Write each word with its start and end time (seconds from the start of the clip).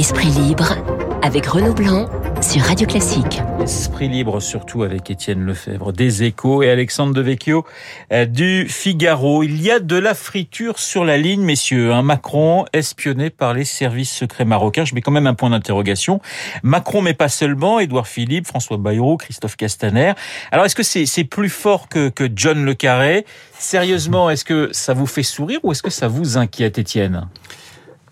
Esprit 0.00 0.30
libre 0.30 0.76
avec 1.20 1.44
Renaud 1.44 1.74
Blanc 1.74 2.08
sur 2.40 2.62
Radio 2.62 2.86
Classique. 2.86 3.42
Esprit 3.62 4.08
libre 4.08 4.40
surtout 4.40 4.82
avec 4.82 5.10
Étienne 5.10 5.44
Lefebvre 5.44 5.92
des 5.92 6.22
Échos 6.22 6.62
et 6.62 6.70
Alexandre 6.70 7.12
Devecchio 7.12 7.66
euh, 8.10 8.24
du 8.24 8.66
Figaro. 8.66 9.42
Il 9.42 9.60
y 9.60 9.70
a 9.70 9.78
de 9.78 9.96
la 9.96 10.14
friture 10.14 10.78
sur 10.78 11.04
la 11.04 11.18
ligne, 11.18 11.42
messieurs. 11.42 11.92
Un 11.92 12.00
Macron 12.00 12.64
espionné 12.72 13.28
par 13.28 13.52
les 13.52 13.66
services 13.66 14.10
secrets 14.10 14.46
marocains. 14.46 14.86
Je 14.86 14.94
mets 14.94 15.02
quand 15.02 15.10
même 15.10 15.26
un 15.26 15.34
point 15.34 15.50
d'interrogation. 15.50 16.22
Macron, 16.62 17.02
mais 17.02 17.12
pas 17.12 17.28
seulement. 17.28 17.78
Édouard 17.78 18.08
Philippe, 18.08 18.46
François 18.46 18.78
Bayrou, 18.78 19.18
Christophe 19.18 19.56
Castaner. 19.56 20.14
Alors, 20.50 20.64
est-ce 20.64 20.74
que 20.74 20.82
c'est 20.82 21.24
plus 21.24 21.50
fort 21.50 21.90
que, 21.90 22.08
que 22.08 22.26
John 22.34 22.64
Le 22.64 22.72
Carré? 22.72 23.26
Sérieusement, 23.58 24.30
est-ce 24.30 24.46
que 24.46 24.70
ça 24.72 24.94
vous 24.94 25.04
fait 25.04 25.22
sourire 25.22 25.60
ou 25.62 25.72
est-ce 25.72 25.82
que 25.82 25.90
ça 25.90 26.08
vous 26.08 26.38
inquiète, 26.38 26.78
Étienne? 26.78 27.28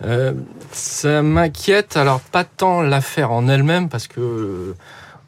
Euh, 0.05 0.33
ça 0.73 1.23
m'inquiète, 1.23 1.97
alors 1.97 2.21
pas 2.21 2.45
tant 2.45 2.83
l'affaire 2.83 3.33
en 3.33 3.49
elle-même, 3.49 3.89
parce 3.89 4.07
que 4.07 4.75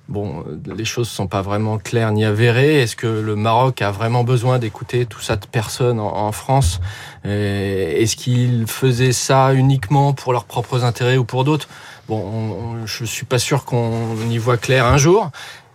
bon, 0.09 0.45
les 0.67 0.85
choses 0.85 1.09
sont 1.09 1.27
pas 1.27 1.43
vraiment 1.43 1.79
claires 1.79 2.13
ni 2.13 2.25
avérées. 2.25 2.83
Est-ce 2.83 2.97
que 2.97 3.07
le 3.07 3.37
Maroc 3.37 3.83
a 3.83 3.91
vraiment 3.91 4.25
besoin 4.25 4.59
d'écouter 4.59 5.07
tout 5.07 5.21
ça 5.21 5.37
de 5.37 5.47
personnes 5.47 6.01
en, 6.01 6.33
France? 6.33 6.81
Est-ce 7.25 8.17
qu'ils 8.17 8.67
faisaient 8.67 9.13
ça 9.13 9.55
uniquement 9.55 10.13
pour 10.13 10.33
leurs 10.33 10.45
propres 10.45 10.85
intérêts 10.85 11.17
ou 11.17 11.25
pour 11.25 11.45
d'autres? 11.45 11.69
Bon, 12.09 12.85
je 12.87 13.05
suis 13.05 13.27
pas 13.27 13.39
sûr 13.39 13.65
qu'on 13.65 14.17
y 14.29 14.39
voit 14.39 14.57
clair 14.57 14.85
un 14.85 14.97
jour. 14.97 15.31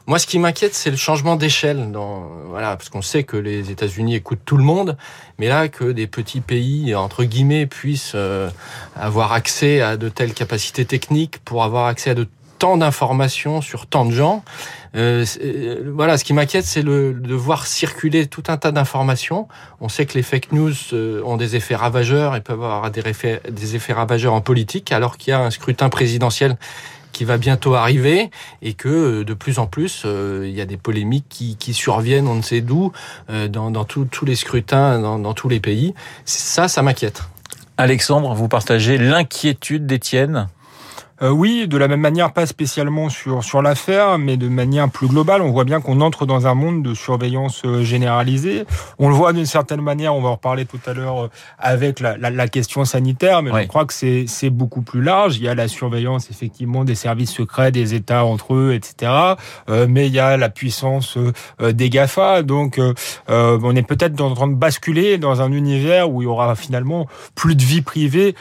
Moi, 0.08 0.20
ce 0.20 0.28
qui 0.28 0.38
m'inquiète, 0.38 0.76
c'est 0.76 0.92
le 0.92 0.98
changement 0.98 1.36
d'échelle. 1.36 1.92
Dans, 1.92 2.30
voilà, 2.50 2.78
parce 2.78 2.90
qu'on 2.90 3.02
sait 3.02 3.24
que 3.24 3.38
les 3.38 3.72
États-Unis 3.72 4.16
écoutent 4.16 4.46
tout 4.46 4.58
le 4.58 4.64
monde, 4.64 4.98
mais 5.40 5.48
là, 5.48 5.68
que 5.68 5.86
des 5.86 6.06
petits 6.06 6.42
pays, 6.42 6.94
entre 6.94 7.24
guillemets, 7.24 7.66
puissent 7.66 8.14
euh, 8.14 8.50
avoir 8.96 9.34
accès 9.34 9.82
à 9.82 9.98
de 9.98 10.08
telles 10.10 10.34
capacités 10.34 10.86
techniques 10.86 11.40
pour 11.44 11.64
avoir 11.64 11.88
accès 11.88 12.12
à 12.12 12.14
de 12.14 12.28
tant 12.60 12.78
d'informations 12.78 13.62
sur 13.62 13.88
tant 13.88 14.06
de 14.06 14.12
gens. 14.12 14.44
Euh, 14.96 15.26
euh 15.42 15.92
voilà, 15.94 16.20
ce 16.20 16.24
qui 16.24 16.34
m'inquiète, 16.34 16.66
c'est 16.66 16.84
le, 16.84 17.14
de 17.14 17.34
voir 17.34 17.66
circuler 17.66 18.28
tout 18.28 18.44
un 18.48 18.58
tas 18.58 18.72
d'informations. 18.72 19.48
On 19.82 19.90
sait 19.90 20.06
que 20.06 20.14
les 20.14 20.24
fake 20.24 20.52
news 20.52 20.74
euh, 20.94 21.22
ont 21.26 21.36
des 21.36 21.56
effets 21.56 21.76
ravageurs 21.76 22.36
et 22.36 22.42
peuvent 22.42 22.64
avoir 22.64 22.92
des 22.92 23.02
effets, 23.02 23.42
des 23.50 23.76
effets 23.76 23.94
ravageurs 23.94 24.34
en 24.34 24.42
politique, 24.42 24.92
alors 24.92 25.18
qu'il 25.18 25.32
y 25.32 25.34
a 25.34 25.40
un 25.40 25.50
scrutin 25.50 25.90
présidentiel 25.90 26.58
qui 27.16 27.24
va 27.24 27.38
bientôt 27.38 27.76
arriver 27.76 28.30
et 28.62 28.74
que 28.74 28.90
euh, 28.90 29.24
de 29.24 29.34
plus 29.34 29.58
en 29.58 29.68
plus 29.68 30.04
euh, 30.06 30.44
il 30.46 30.54
y 30.54 30.60
a 30.60 30.66
des 30.66 30.76
polémiques 30.76 31.26
qui, 31.30 31.74
surviennent 31.74 32.28
on 32.28 32.36
ne 32.36 32.42
sait 32.42 32.60
d'où 32.60 32.92
euh, 33.30 33.48
dans, 33.48 33.72
dans 33.72 33.86
tous 33.86 34.26
les 34.26 34.36
scrutins 34.36 35.00
dans, 35.00 35.18
dans 35.18 35.34
tous 35.34 35.48
les 35.48 35.62
pays. 35.62 35.94
Ça, 36.26 36.68
ça 36.68 36.82
m'inquiète. 36.82 37.24
Alexandre, 37.78 38.34
vous 38.34 38.50
partagez 38.50 38.98
l'inquiétude 38.98 39.86
d'Étienne? 39.86 40.50
Euh, 41.22 41.30
oui, 41.30 41.68
de 41.68 41.78
la 41.78 41.88
même 41.88 42.02
manière, 42.02 42.34
pas 42.34 42.46
spécialement 42.46 43.08
sur, 43.08 43.42
sur 43.44 43.62
l'affaire, 43.62 44.18
mais 44.18 44.36
de 44.36 44.50
manière 44.50 44.90
plus 44.90 45.08
globale. 45.08 45.42
On 45.42 45.52
voit 45.52 45.64
bien 45.64 45.80
qu'on 45.80 46.02
entre 46.02 46.26
dans 46.26 46.46
un 46.46 46.56
monde 46.56 46.84
de 46.84 46.94
surveillance 46.94 47.62
euh, 47.64 47.84
généralisée. 47.84 48.66
On 49.00 49.08
le 49.08 49.16
voit 49.16 49.32
d'une 49.32 49.46
certaine 49.46 49.80
manière, 49.80 50.14
on 50.14 50.22
va 50.22 50.30
en 50.30 50.34
reparler 50.34 50.66
tout 50.66 50.80
à 50.86 50.94
l'heure 50.94 51.26
euh, 51.26 51.30
avec 51.58 52.02
la, 52.02 52.18
la, 52.18 52.30
la, 52.32 52.48
question 52.50 52.84
sanitaire, 52.84 53.42
mais 53.42 53.52
je 53.64 53.68
crois 53.68 53.86
que 53.86 53.94
c'est 53.94 54.50
beaucoup 54.50 54.82
plus 54.82 55.02
large. 55.02 55.38
Il 55.38 55.44
y 55.44 55.48
a 55.48 55.56
la 55.56 55.70
surveillance 55.70 56.30
effectivement 56.30 56.84
des 56.84 56.96
services 56.96 57.32
secrets, 57.32 57.72
des 57.72 57.94
États 57.94 58.26
entre 58.26 58.54
eux, 58.54 58.74
etc. 58.74 59.12
Euh, 59.70 59.88
mais 59.90 60.08
il 60.08 60.14
y 60.14 60.20
a 60.20 60.36
la 60.36 60.50
puissance 60.50 61.18
des 61.62 61.90
GAFA. 61.90 62.44
Donc 62.44 62.80
on 63.28 63.76
est 63.76 63.88
peut-être 63.88 64.20
en 64.22 64.34
train 64.34 64.48
de 64.48 64.56
basculer 64.56 65.18
dans 65.18 65.42
un 65.42 65.52
univers 65.52 66.10
où 66.12 66.22
il 66.22 66.26
y 66.26 66.28
aura 66.28 66.56
finalement 66.56 67.08
plus 67.36 67.56
de 67.56 67.64
vie 67.64 67.82
privée 67.82 68.36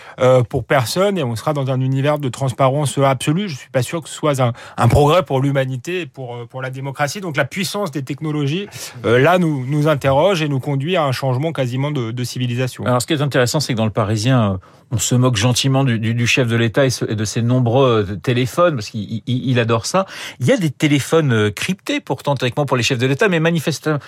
pour 0.49 0.65
personne 0.65 1.19
et 1.19 1.23
on 1.23 1.35
sera 1.37 1.53
dans 1.53 1.71
un 1.71 1.81
univers 1.81 2.19
de 2.19 2.29
transparence 2.29 2.64
absolue. 3.05 3.49
Je 3.49 3.57
suis 3.57 3.71
pas 3.71 3.83
sûr 3.83 4.03
que 4.03 4.09
ce 4.09 4.15
soit 4.15 4.41
un, 4.41 4.53
un 4.77 4.89
progrès 4.89 5.23
pour 5.23 5.41
l'humanité 5.41 6.07
pour, 6.07 6.37
euh, 6.37 6.47
pour 6.47 6.63
la 6.63 6.71
démocratie. 6.71 7.21
Donc 7.21 7.37
la 7.37 7.45
puissance 7.45 7.91
des 7.91 8.03
technologies, 8.03 8.69
euh, 9.05 9.19
là, 9.19 9.39
nous, 9.39 9.65
nous 9.67 9.89
interroge 9.89 10.43
et 10.43 10.49
nous 10.49 10.61
conduit 10.61 10.97
à 10.97 11.05
un 11.05 11.13
changement 11.13 11.53
quasiment 11.53 11.91
de, 11.91 12.11
de 12.11 12.25
civilisation. 12.25 12.85
Alors 12.87 13.03
ce 13.03 13.07
qui 13.07 13.13
est 13.13 13.23
intéressant, 13.23 13.61
c'est 13.61 13.73
que 13.73 13.79
dans 13.79 13.85
le 13.85 13.91
Parisien, 13.91 14.61
on 14.95 14.99
se 14.99 15.15
moque 15.15 15.37
gentiment 15.37 15.85
du, 15.85 16.27
chef 16.27 16.49
de 16.49 16.57
l'État 16.57 16.87
et, 16.87 17.15
de 17.15 17.25
ses 17.25 17.43
nombreux 17.43 18.07
euh, 18.09 18.17
téléphones, 18.17 18.77
parce 18.77 18.91
qu'il 18.91 19.23
il 19.27 19.59
adore 19.59 19.87
ça. 19.87 20.07
Il 20.41 20.47
y 20.47 20.53
a 20.53 20.57
des 20.57 20.71
téléphones 20.71 21.51
cryptés, 21.51 22.01
pourtant, 22.01 22.35
théoriquement, 22.35 22.67
pour 22.67 22.77
les 22.77 22.83
chefs 22.83 22.99
de 22.99 23.07
l'État, 23.07 23.29
mais 23.29 23.41
manifestement, 23.41 24.01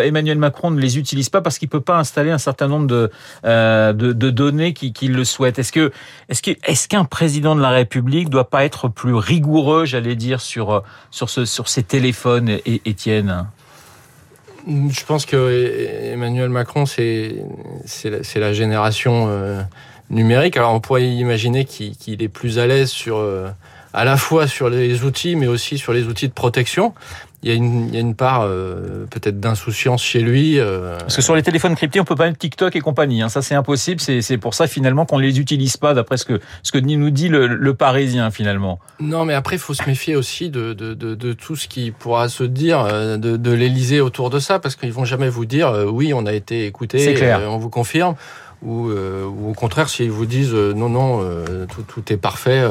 Emmanuel 0.00 0.38
Macron 0.38 0.70
ne 0.70 0.80
les 0.80 0.98
utilise 0.98 1.28
pas 1.28 1.40
parce 1.40 1.58
qu'il 1.58 1.68
peut 1.68 1.80
pas 1.80 1.98
installer 1.98 2.30
un 2.30 2.38
certain 2.38 2.68
nombre 2.68 2.86
de, 2.86 3.10
euh, 3.44 3.92
données 3.92 4.72
qu'il 4.72 4.92
qui 4.92 5.08
le 5.08 5.24
souhaite. 5.24 5.58
Est-ce 5.58 5.72
que, 5.72 5.92
est-ce 6.28 6.42
que, 6.42 6.50
est-ce 6.64 6.88
qu'un 6.88 7.04
président 7.04 7.56
de 7.56 7.60
la 7.60 7.70
République 7.70 8.28
doit 8.28 8.48
pas 8.48 8.64
être 8.64 8.88
plus 8.88 9.14
rigoureux, 9.14 9.84
j'allais 9.84 10.16
dire, 10.16 10.40
sur, 10.40 10.72
euh, 10.72 10.80
sur, 11.10 11.68
ces 11.68 11.82
téléphones, 11.82 12.48
et, 12.48 12.82
Étienne? 12.84 13.46
Je 14.66 15.04
pense 15.04 15.26
que 15.26 16.12
Emmanuel 16.12 16.48
Macron, 16.48 16.86
c'est 16.86 17.44
la, 18.34 18.52
génération 18.52 19.26
euh, 19.28 19.62
numérique. 20.12 20.56
Alors 20.56 20.72
on 20.72 20.80
pourrait 20.80 21.08
imaginer 21.08 21.64
qu'il 21.64 22.22
est 22.22 22.28
plus 22.28 22.58
à 22.58 22.66
l'aise 22.66 22.90
sur 22.90 23.16
euh, 23.16 23.48
à 23.92 24.04
la 24.04 24.16
fois 24.16 24.46
sur 24.46 24.70
les 24.70 25.04
outils, 25.04 25.36
mais 25.36 25.46
aussi 25.46 25.78
sur 25.78 25.92
les 25.92 26.04
outils 26.04 26.28
de 26.28 26.32
protection 26.32 26.94
il 27.42 27.50
y 27.50 27.52
a 27.52 27.56
une, 27.56 27.88
il 27.88 27.94
y 27.94 27.96
a 27.96 28.00
une 28.00 28.14
part 28.14 28.42
euh, 28.42 29.04
peut-être 29.10 29.40
d'insouciance 29.40 30.02
chez 30.02 30.20
lui. 30.20 30.60
Euh... 30.60 30.96
Parce 30.98 31.16
que 31.16 31.22
sur 31.22 31.34
les 31.34 31.42
téléphones 31.42 31.74
cryptés, 31.74 31.98
on 31.98 32.04
peut 32.04 32.14
pas 32.14 32.26
mettre 32.26 32.38
TikTok 32.38 32.76
et 32.76 32.80
compagnie. 32.80 33.20
Hein. 33.20 33.28
Ça, 33.28 33.42
c'est 33.42 33.56
impossible. 33.56 34.00
C'est 34.00 34.38
pour 34.38 34.54
ça 34.54 34.68
finalement 34.68 35.06
qu'on 35.06 35.18
les 35.18 35.40
utilise 35.40 35.76
pas, 35.76 35.92
d'après 35.92 36.16
ce 36.18 36.24
que 36.24 36.40
ce 36.62 36.70
que 36.70 36.78
nous 36.78 37.10
dit 37.10 37.28
le, 37.28 37.46
le, 37.48 37.74
Parisien 37.74 38.30
finalement. 38.30 38.78
Non, 39.00 39.24
mais 39.24 39.34
après, 39.34 39.56
il 39.56 39.58
faut 39.58 39.74
se 39.74 39.84
méfier 39.86 40.14
aussi 40.14 40.50
de, 40.50 40.72
de, 40.72 40.94
de, 40.94 41.14
de, 41.14 41.32
tout 41.32 41.56
ce 41.56 41.66
qui 41.66 41.90
pourra 41.90 42.28
se 42.28 42.44
dire 42.44 42.80
euh, 42.80 43.16
de, 43.16 43.36
de 43.36 43.50
l'Élysée 43.50 44.00
autour 44.00 44.30
de 44.30 44.38
ça, 44.38 44.60
parce 44.60 44.76
qu'ils 44.76 44.92
vont 44.92 45.04
jamais 45.04 45.28
vous 45.28 45.46
dire 45.46 45.68
euh, 45.68 45.86
oui, 45.86 46.12
on 46.14 46.26
a 46.26 46.32
été 46.32 46.66
écouté, 46.66 47.16
on 47.48 47.58
vous 47.58 47.70
confirme 47.70 48.14
ou, 48.62 48.88
euh, 48.88 49.24
ou 49.24 49.50
au 49.50 49.54
contraire 49.54 49.88
s'ils 49.88 50.10
vous 50.10 50.26
disent 50.26 50.54
euh, 50.54 50.72
non 50.72 50.88
non 50.88 51.20
euh, 51.22 51.66
tout, 51.66 51.82
tout, 51.82 52.12
est 52.12 52.16
parfait 52.16 52.62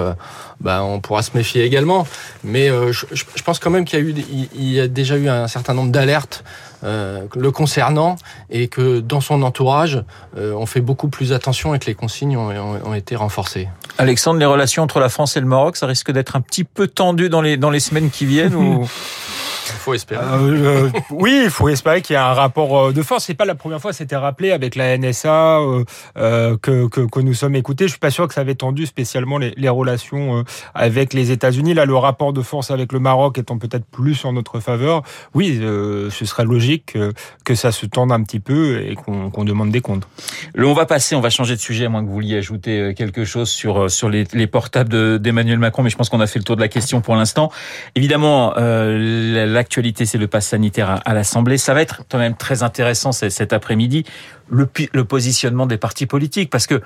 ben 0.59 0.81
on 0.81 0.99
pourra 0.99 1.21
se 1.21 1.31
méfier 1.35 1.63
également 1.63 2.07
mais 2.43 2.69
je, 2.91 3.05
je, 3.13 3.43
pense 3.43 3.59
quand 3.59 3.69
même 3.69 3.85
qu'il 3.85 3.99
y 3.99 4.01
a 4.01 4.05
eu 4.05 4.15
il 4.55 4.71
y 4.71 4.79
a 4.79 4.87
déjà 4.87 5.17
eu 5.17 5.27
un 5.27 5.47
certain 5.47 5.73
nombre 5.73 5.91
d'alertes 5.91 6.43
le 6.83 7.49
concernant 7.51 8.15
et 8.49 8.67
que 8.67 8.99
dans 8.99 9.21
son 9.21 9.43
entourage 9.43 10.03
on 10.37 10.65
fait 10.65 10.81
beaucoup 10.81 11.09
plus 11.09 11.33
attention 11.33 11.75
et 11.75 11.79
que 11.79 11.85
les 11.85 11.95
consignes 11.95 12.37
ont, 12.37 12.49
ont, 12.49 12.79
ont 12.85 12.93
été 12.93 13.15
renforcées. 13.15 13.67
Alexandre 13.97 14.39
les 14.39 14.45
relations 14.45 14.83
entre 14.83 14.99
la 14.99 15.09
France 15.09 15.37
et 15.37 15.39
le 15.39 15.45
Maroc 15.45 15.77
ça 15.77 15.87
risque 15.87 16.11
d'être 16.11 16.35
un 16.35 16.41
petit 16.41 16.63
peu 16.63 16.87
tendu 16.87 17.29
dans 17.29 17.41
les 17.41 17.57
dans 17.57 17.69
les 17.69 17.79
semaines 17.79 18.09
qui 18.09 18.25
viennent 18.25 18.55
ou 18.55 18.87
Il 19.73 19.79
faut 19.79 19.93
espérer. 19.93 20.21
Euh, 20.23 20.85
euh, 20.85 20.89
oui, 21.09 21.41
il 21.45 21.49
faut 21.49 21.69
espérer 21.69 22.01
qu'il 22.01 22.15
y 22.15 22.17
ait 22.17 22.21
un 22.21 22.33
rapport 22.33 22.77
euh, 22.77 22.93
de 22.93 23.01
force. 23.01 23.25
C'est 23.25 23.33
pas 23.33 23.45
la 23.45 23.55
première 23.55 23.81
fois, 23.81 23.93
c'était 23.93 24.15
rappelé 24.15 24.51
avec 24.51 24.75
la 24.75 24.97
NSA 24.97 25.59
euh, 25.59 26.57
que, 26.57 26.87
que, 26.87 27.01
que, 27.01 27.19
nous 27.19 27.33
sommes 27.33 27.55
écoutés. 27.55 27.85
Je 27.85 27.91
suis 27.91 27.99
pas 27.99 28.11
sûr 28.11 28.27
que 28.27 28.33
ça 28.33 28.41
avait 28.41 28.55
tendu 28.55 28.85
spécialement 28.85 29.37
les, 29.37 29.53
les 29.57 29.69
relations 29.69 30.43
avec 30.73 31.13
les 31.13 31.31
États-Unis. 31.31 31.73
Là, 31.73 31.85
le 31.85 31.95
rapport 31.95 32.33
de 32.33 32.41
force 32.41 32.71
avec 32.71 32.91
le 32.91 32.99
Maroc 32.99 33.37
étant 33.37 33.57
peut-être 33.57 33.85
plus 33.85 34.25
en 34.25 34.33
notre 34.33 34.59
faveur, 34.59 35.03
oui, 35.33 35.59
ce 35.61 36.25
serait 36.25 36.45
logique 36.45 36.97
que 37.43 37.55
ça 37.55 37.71
se 37.71 37.85
tende 37.85 38.11
un 38.11 38.23
petit 38.23 38.39
peu 38.39 38.81
et 38.81 38.95
qu'on 38.95 39.43
demande 39.43 39.71
des 39.71 39.81
comptes. 39.81 40.07
Le, 40.53 40.67
on 40.67 40.73
va 40.73 40.85
passer, 40.85 41.15
on 41.15 41.21
va 41.21 41.29
changer 41.29 41.55
de 41.55 41.61
sujet, 41.61 41.85
à 41.85 41.89
moins 41.89 42.01
que 42.01 42.07
vous 42.07 42.13
vouliez 42.13 42.37
ajouter 42.37 42.93
quelque 42.95 43.25
chose 43.25 43.49
sur 43.49 43.89
sur 43.89 44.09
les, 44.09 44.25
les 44.33 44.47
portables 44.47 45.19
d'Emmanuel 45.19 45.59
Macron, 45.59 45.83
mais 45.83 45.89
je 45.89 45.97
pense 45.97 46.09
qu'on 46.09 46.19
a 46.19 46.27
fait 46.27 46.39
le 46.39 46.45
tour 46.45 46.55
de 46.55 46.61
la 46.61 46.67
question 46.67 47.01
pour 47.01 47.15
l'instant. 47.15 47.51
Évidemment, 47.95 48.53
euh, 48.57 49.45
l'actualité, 49.61 50.07
c'est 50.07 50.17
le 50.17 50.27
pass 50.27 50.47
sanitaire 50.47 51.01
à, 51.05 51.13
l'Assemblée. 51.13 51.59
Ça 51.59 51.75
va 51.75 51.81
être 51.81 52.01
quand 52.09 52.17
même 52.17 52.35
très 52.35 52.63
intéressant 52.63 53.11
cet 53.11 53.53
après-midi 53.53 54.05
le, 54.51 55.03
positionnement 55.05 55.65
des 55.65 55.77
partis 55.77 56.05
politiques, 56.05 56.49
parce 56.49 56.67
que 56.67 56.81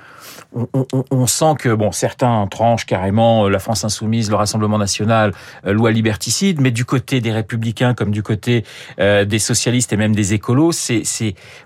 on, 1.10 1.26
sent 1.26 1.54
que 1.58 1.74
bon, 1.74 1.90
certains 1.90 2.46
tranchent 2.46 2.86
carrément 2.86 3.46
euh, 3.46 3.48
la 3.48 3.58
France 3.58 3.84
insoumise, 3.84 4.30
le 4.30 4.36
Rassemblement 4.36 4.78
national, 4.78 5.32
euh, 5.66 5.72
loi 5.72 5.90
liberticide, 5.90 6.60
mais 6.60 6.70
du 6.70 6.84
côté 6.84 7.20
des 7.20 7.32
républicains 7.32 7.94
comme 7.94 8.12
du 8.12 8.22
côté 8.22 8.64
euh, 9.00 9.24
des 9.24 9.40
socialistes 9.40 9.92
et 9.92 9.96
même 9.96 10.14
des 10.14 10.32
écolos, 10.34 10.72
c'est 10.72 11.02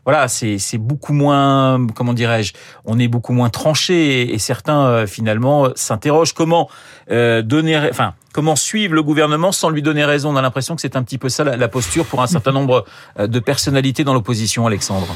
voilà, 0.04 0.28
c'est 0.28 0.78
beaucoup 0.78 1.12
moins, 1.12 1.86
comment 1.94 2.14
dirais-je, 2.14 2.54
on 2.86 2.98
est 2.98 3.08
beaucoup 3.08 3.34
moins 3.34 3.50
tranché 3.50 4.32
et, 4.32 4.38
certains 4.38 5.06
finalement 5.06 5.68
s'interrogent 5.74 6.32
comment 6.32 6.70
donner, 7.10 7.76
enfin 7.90 8.14
comment 8.32 8.56
suivre 8.56 8.94
le 8.94 9.02
gouvernement 9.02 9.52
sans 9.52 9.70
lui 9.70 9.82
donner 9.82 10.04
raison? 10.04 10.30
On 10.30 10.36
a 10.36 10.42
l'impression 10.42 10.76
que 10.76 10.80
c'est 10.80 10.96
un 10.96 11.02
petit 11.02 11.18
peu 11.18 11.28
ça 11.28 11.44
la, 11.44 11.56
la 11.56 11.68
posture 11.68 12.06
pour 12.06 12.22
un 12.22 12.26
certain 12.28 12.52
nombre 12.52 12.84
de 13.18 13.38
personnalités 13.40 14.04
dans 14.04 14.14
l'opposition, 14.14 14.66
Alexandre. 14.66 15.08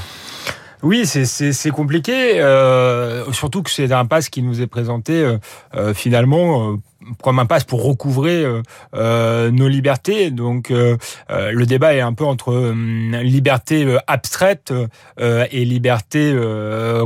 Oui, 0.85 1.07
c'est 1.07 1.71
compliqué, 1.71 2.39
euh, 2.41 3.33
surtout 3.33 3.63
que 3.63 3.71
c'est 3.71 3.91
un 3.91 4.05
pass 4.05 4.29
qui 4.29 4.43
nous 4.43 4.61
est 4.61 4.67
présenté 4.67 5.15
euh, 5.15 5.39
euh 5.75 5.95
finalement 5.95 6.73
euh, 6.73 6.77
comme 7.23 7.39
un 7.39 7.47
passe 7.47 7.65
pour 7.65 7.85
recouvrer 7.85 8.45
nos 8.93 9.69
libertés. 9.69 10.31
Donc 10.31 10.71
le 10.71 11.65
débat 11.65 11.95
est 11.95 12.01
un 12.01 12.13
peu 12.13 12.25
entre 12.25 12.75
liberté 13.23 13.97
abstraite 14.07 14.73
et 15.19 15.65
liberté 15.65 16.37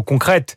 concrète. 0.07 0.57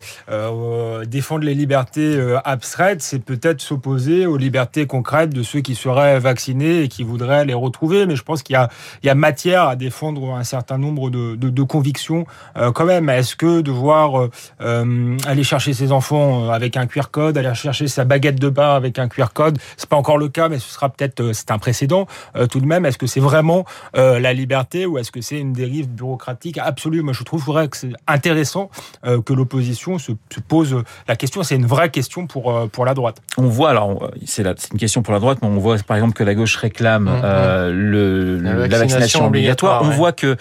défendre 1.08 1.46
les 1.46 1.54
libertés 1.54 2.20
abstraites, 2.44 3.02
c'est 3.02 3.24
peut-être 3.24 3.62
s'opposer 3.62 4.26
aux 4.26 4.38
libertés 4.38 4.86
concrètes 4.86 5.34
de 5.34 5.44
ceux 5.44 5.62
qui 5.62 5.76
seraient 5.76 6.20
vaccinés 6.20 6.84
et 6.84 6.88
qui 6.88 7.04
voudraient 7.04 7.46
les 7.46 7.54
retrouver. 7.54 8.06
Mais 8.06 8.16
je 8.16 8.24
pense 8.24 8.44
qu'il 8.44 8.56
y 8.56 9.08
y 9.08 9.10
a 9.10 9.16
matière 9.16 9.68
à 9.68 9.76
défendre 9.76 10.36
un 10.36 10.44
certain 10.44 10.78
nombre 10.78 11.10
de, 11.10 11.36
de, 11.36 11.50
de 11.50 11.64
convictions 11.64 12.26
quand 12.74 12.86
même. 12.86 13.10
Est-ce 13.10 13.36
que 13.36 13.62
devoir 13.62 14.30
aller 14.60 15.44
chercher 15.44 15.74
ses 15.74 15.92
enfants 15.92 16.50
avec 16.50 16.78
un 16.78 16.88
QR 16.88 17.10
code, 17.12 17.38
aller 17.38 17.54
chercher 17.54 17.88
sa 17.88 18.06
baguette 18.06 18.40
de 18.40 18.50
pain 18.50 18.76
avec 18.76 19.00
un 19.00 19.08
QR 19.08 19.28
code. 19.32 19.58
C'est 19.78 19.90
pas 19.90 19.96
encore 19.96 20.18
le 20.18 20.30
cas, 20.30 20.50
mais 20.50 20.60
ce 20.60 20.70
sera 20.70 20.90
peut-être 20.90 21.22
euh, 21.22 21.34
c'est 21.34 21.52
un 21.52 21.58
précédent 21.58 22.08
euh, 22.36 22.48
tout 22.48 22.60
de 22.60 22.66
même. 22.66 22.86
Est-ce 22.86 22.98
que 22.98 23.08
c'est 23.08 23.20
vraiment 23.20 23.66
euh, 23.96 24.20
la 24.20 24.34
liberté 24.34 24.86
ou 24.86 24.98
est-ce 24.98 25.12
que 25.12 25.22
c'est 25.22 25.40
une 25.40 25.54
dérive 25.54 25.90
bureaucratique 25.90 26.58
absolue? 26.58 27.02
Moi, 27.02 27.14
je 27.14 27.24
trouve 27.24 27.46
que 27.46 27.78
c'est 27.78 27.94
intéressant 28.08 28.70
que 29.04 29.34
l'opposition 29.34 29.98
se, 29.98 30.12
pose 30.48 30.84
la 31.08 31.16
question. 31.16 31.44
C'est 31.44 31.56
une 31.56 31.66
vraie 31.66 31.90
question 31.90 32.28
pour 32.28 32.70
pour 32.70 32.86
la 32.86 32.94
droite. 32.94 33.18
On 33.38 33.48
voit 33.48 33.70
alors 33.70 34.12
c'est 34.26 34.44
une 34.44 34.80
question 34.80 35.02
pour 35.02 35.14
la 35.14 35.20
droite, 35.20 35.40
mais 35.42 35.48
on 35.48 35.58
voit 35.58 35.78
par 35.80 35.98
exemple 35.98 36.14
que 36.14 36.24
la 36.24 36.36
gauche 36.36 36.56
réclame 36.56 37.10
mm-hmm. 37.10 37.70
le, 37.70 38.40
la, 38.40 38.78
vaccination, 38.78 39.26
obligatoire. 39.26 39.82
On 39.84 39.90
voit 39.90 40.12
que 40.12 40.38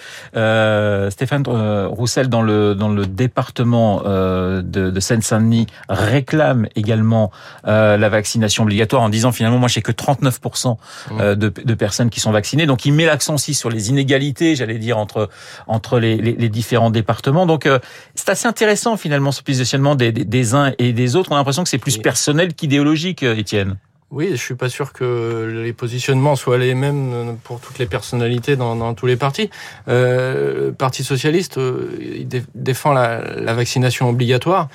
Stéphane 1.11 1.43
Roussel 1.87 2.29
dans 2.29 2.41
le 2.41 2.75
dans 2.75 2.89
le 2.89 3.05
département 3.05 4.01
de, 4.01 4.61
de 4.61 4.99
Seine-Saint-Denis 4.99 5.67
réclame 5.89 6.67
également 6.75 7.31
euh, 7.67 7.97
la 7.97 8.09
vaccination 8.09 8.63
obligatoire 8.63 8.80
en 8.93 9.09
disant 9.09 9.31
finalement 9.31 9.57
moi 9.57 9.67
j'ai 9.67 9.81
que 9.81 9.91
39% 9.91 10.77
euh, 11.11 11.35
de, 11.35 11.49
de, 11.49 11.73
personnes 11.73 12.09
qui 12.09 12.19
sont 12.19 12.31
vaccinées. 12.31 12.65
Donc 12.65 12.85
il 12.85 12.93
met 12.93 13.05
l'accent 13.05 13.35
aussi 13.35 13.53
sur 13.53 13.69
les 13.69 13.89
inégalités, 13.89 14.55
j'allais 14.55 14.77
dire 14.77 14.97
entre 14.97 15.29
entre 15.67 15.99
les, 15.99 16.17
les, 16.17 16.33
les 16.33 16.49
différents 16.49 16.91
départements. 16.91 17.45
Donc 17.45 17.65
euh, 17.65 17.79
c'est 18.15 18.29
assez 18.29 18.47
intéressant 18.47 18.97
finalement 18.97 19.31
ce 19.31 19.41
positionnement 19.41 19.95
des, 19.95 20.11
des, 20.11 20.25
des, 20.25 20.55
uns 20.55 20.73
et 20.77 20.93
des 20.93 21.15
autres. 21.15 21.31
On 21.31 21.35
a 21.35 21.37
l'impression 21.37 21.63
que 21.63 21.69
c'est 21.69 21.77
plus 21.77 21.97
personnel 21.97 22.53
qu'idéologique, 22.53 23.23
Étienne. 23.23 23.77
Oui, 24.11 24.27
je 24.31 24.35
suis 24.35 24.55
pas 24.55 24.67
sûr 24.67 24.91
que 24.91 25.61
les 25.63 25.71
positionnements 25.71 26.35
soient 26.35 26.57
les 26.57 26.75
mêmes 26.75 27.37
pour 27.45 27.61
toutes 27.61 27.79
les 27.79 27.85
personnalités 27.85 28.57
dans, 28.57 28.75
dans 28.75 28.93
tous 28.93 29.05
les 29.05 29.15
partis. 29.15 29.49
Euh, 29.87 30.67
le 30.67 30.73
Parti 30.73 31.05
socialiste 31.05 31.57
il 31.57 32.27
défend 32.53 32.91
la, 32.91 33.21
la, 33.39 33.53
vaccination 33.53 34.09
obligatoire. 34.09 34.67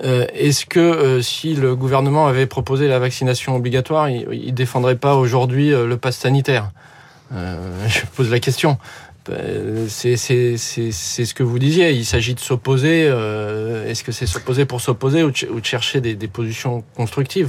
Euh, 0.00 0.26
est-ce 0.32 0.64
que 0.64 0.80
euh, 0.80 1.22
si 1.22 1.54
le 1.54 1.76
gouvernement 1.76 2.26
avait 2.26 2.46
proposé 2.46 2.88
la 2.88 2.98
vaccination 2.98 3.54
obligatoire, 3.54 4.08
il, 4.08 4.46
ne 4.46 4.50
défendrait 4.50 4.96
pas 4.96 5.16
aujourd'hui 5.16 5.72
euh, 5.72 5.86
le 5.86 5.96
pass 5.96 6.16
sanitaire? 6.16 6.70
Je 7.30 8.00
pose 8.14 8.30
la 8.30 8.40
question. 8.40 8.76
C'est 9.26 10.16
ce 10.16 11.34
que 11.34 11.42
vous 11.42 11.58
disiez. 11.58 11.92
Il 11.92 12.04
s'agit 12.04 12.34
de 12.34 12.40
s'opposer. 12.40 13.04
Est-ce 13.06 14.04
que 14.04 14.12
c'est 14.12 14.26
s'opposer 14.26 14.66
pour 14.66 14.82
s'opposer 14.82 15.22
ou, 15.22 15.30
de 15.30 15.64
chercher 15.64 16.02
des 16.02 16.28
positions 16.28 16.84
constructives? 16.94 17.48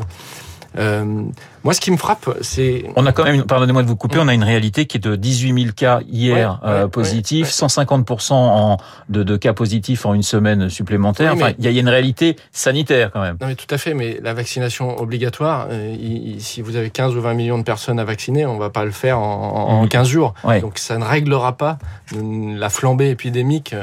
Euh, 0.78 1.24
moi, 1.64 1.74
ce 1.74 1.80
qui 1.80 1.92
me 1.92 1.98
frappe, 1.98 2.30
c'est... 2.42 2.86
On 2.96 3.06
a 3.06 3.14
quand 3.14 3.24
même, 3.24 3.44
pardonnez-moi 3.44 3.84
de 3.84 3.88
vous 3.88 3.96
couper, 3.96 4.18
on 4.20 4.28
a 4.28 4.34
une 4.34 4.44
réalité 4.44 4.86
qui 4.86 4.98
est 4.98 5.00
de 5.00 5.16
18 5.16 5.62
000 5.62 5.74
cas 5.76 6.02
hier 6.10 6.60
euh, 6.66 6.88
positifs, 6.88 7.50
150% 7.50 8.34
en, 8.34 8.78
de, 9.10 9.24
de, 9.24 9.38
cas 9.38 9.54
positifs 9.54 10.06
en 10.06 10.14
une 10.14 10.24
semaine 10.24 10.70
supplémentaire. 10.70 11.34
enfin, 11.34 11.52
il 11.58 11.64
y 11.64 11.78
a 11.78 11.80
une 11.80 11.90
réalité 11.90 12.36
sanitaire 12.52 13.12
quand 13.12 13.22
même. 13.22 13.38
Non, 13.40 13.48
mais 13.48 13.56
tout 13.56 13.74
à 13.74 13.78
fait. 13.78 13.94
Mais 13.94 14.20
la 14.22 14.34
vaccination 14.34 15.00
obligatoire, 15.00 15.68
euh, 15.70 15.96
si 16.40 16.62
vous 16.62 16.76
avez 16.76 16.90
15 16.90 17.16
ou 17.16 17.22
20 17.22 17.34
millions 17.34 17.58
de 17.58 17.64
personnes 17.64 18.00
à 18.00 18.04
vacciner, 18.04 18.46
on 18.46 18.58
va 18.58 18.70
pas 18.70 18.84
le 18.84 18.92
faire 18.92 19.20
en, 19.20 19.82
en 19.82 19.88
15 19.88 20.08
mmh. 20.08 20.12
jours. 20.12 20.34
Donc, 20.62 20.80
ça 20.80 20.98
ne 20.98 21.06
réglera 21.06 21.56
pas 21.56 21.78
la 22.14 22.70
flambée 22.70 23.10
épidémique 23.10 23.76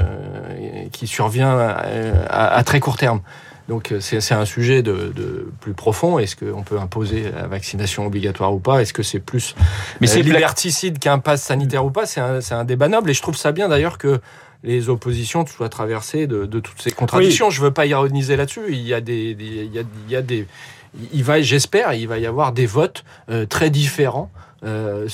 qui 0.93 1.07
survient 1.07 1.57
à, 1.59 2.47
à 2.55 2.63
très 2.65 2.81
court 2.81 2.99
terme. 2.99 3.21
Donc 3.71 3.93
euh, 3.93 4.01
c'est 4.01 4.35
un 4.35 4.45
sujet 4.45 4.83
de, 4.83 5.13
de 5.15 5.49
plus 5.61 5.75
profond. 5.75 6.19
Est-ce 6.19 6.35
qu'on 6.35 6.65
peut 6.65 6.79
imposer 6.79 7.31
la 7.31 7.47
vaccination 7.47 8.05
obligatoire 8.05 8.53
ou 8.53 8.59
pas? 8.59 8.83
Est-ce 8.83 8.93
que 8.93 9.05
c'est 9.05 9.21
plus 9.21 9.55
mais 10.01 10.09
c'est 10.09 10.23
liberticide 10.23 10.99
qu'un 10.99 11.21
pass 11.21 11.41
sanitaire 11.41 11.85
ou 11.85 11.93
pas? 11.93 12.05
C'est 12.05 12.21
un, 12.21 12.41
un 12.51 12.65
débat 12.65 12.89
noble 12.89 13.11
et 13.11 13.15
je 13.15 13.23
trouve 13.23 13.37
ça 13.37 13.53
bien 13.53 13.69
d'ailleurs 13.69 13.97
que 13.97 14.21
les 14.65 14.89
oppositions 14.89 15.47
soient 15.47 15.69
traversées 15.69 16.27
de, 16.27 16.47
de 16.47 16.61
toutes 16.61 16.83
ces 16.83 16.91
contradictions. 16.91 17.49
Je 17.49 17.57
Je 17.61 17.63
veux 17.63 17.71
pas 17.71 17.87
ironiser 17.87 18.37
là-dessus. 18.37 18.67
Il 18.71 18.83
y 18.83 18.93
a 18.93 19.01
des, 19.01 19.37
il, 19.39 19.73
y 19.73 19.79
a, 19.79 19.83
il 20.07 20.13
y 20.13 20.17
a 20.17 20.23
des, 20.23 20.47
il 21.13 21.23
va, 21.23 21.41
j'espère, 21.41 21.95
il 21.95 22.09
va 22.09 22.19
y 22.19 22.27
avoir 22.27 22.53
des 22.53 22.67
votes 22.67 23.05
euh, 23.31 23.47
très 23.47 23.71
différents 23.71 24.31
euh, 24.63 25.09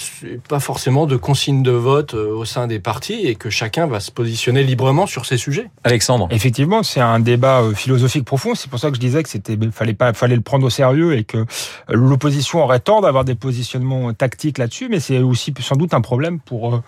pas 0.48 0.58
forcément 0.58 1.06
de 1.06 1.16
consignes 1.16 1.62
de 1.62 1.70
vote 1.70 2.14
euh, 2.14 2.34
au 2.34 2.44
sein 2.44 2.66
des 2.66 2.80
partis 2.80 3.28
et 3.28 3.36
que 3.36 3.48
chacun 3.48 3.86
va 3.86 4.00
se 4.00 4.10
positionner 4.10 4.64
librement 4.64 5.06
sur 5.06 5.24
ces 5.24 5.36
sujets. 5.36 5.70
Alexandre. 5.84 6.26
Effectivement, 6.32 6.82
c'est 6.82 7.00
un 7.00 7.20
débat 7.20 7.60
euh, 7.60 7.72
philosophique 7.72 8.24
profond. 8.24 8.56
C'est 8.56 8.68
pour 8.68 8.80
ça 8.80 8.88
que 8.88 8.96
je 8.96 9.00
disais 9.00 9.22
que 9.22 9.28
c'était 9.28 9.56
fallait 9.70 9.94
pas 9.94 10.12
fallait 10.14 10.34
le 10.34 10.42
prendre 10.42 10.66
au 10.66 10.70
sérieux 10.70 11.16
et 11.16 11.22
que 11.22 11.46
l'opposition 11.88 12.64
aurait 12.64 12.80
tort 12.80 13.02
d'avoir 13.02 13.24
des 13.24 13.36
positionnements 13.36 14.12
tactiques 14.14 14.58
là-dessus. 14.58 14.88
Mais 14.88 14.98
c'est 14.98 15.18
aussi 15.18 15.54
sans 15.60 15.76
doute 15.76 15.94
un 15.94 16.00
problème 16.00 16.40
pour 16.40 16.82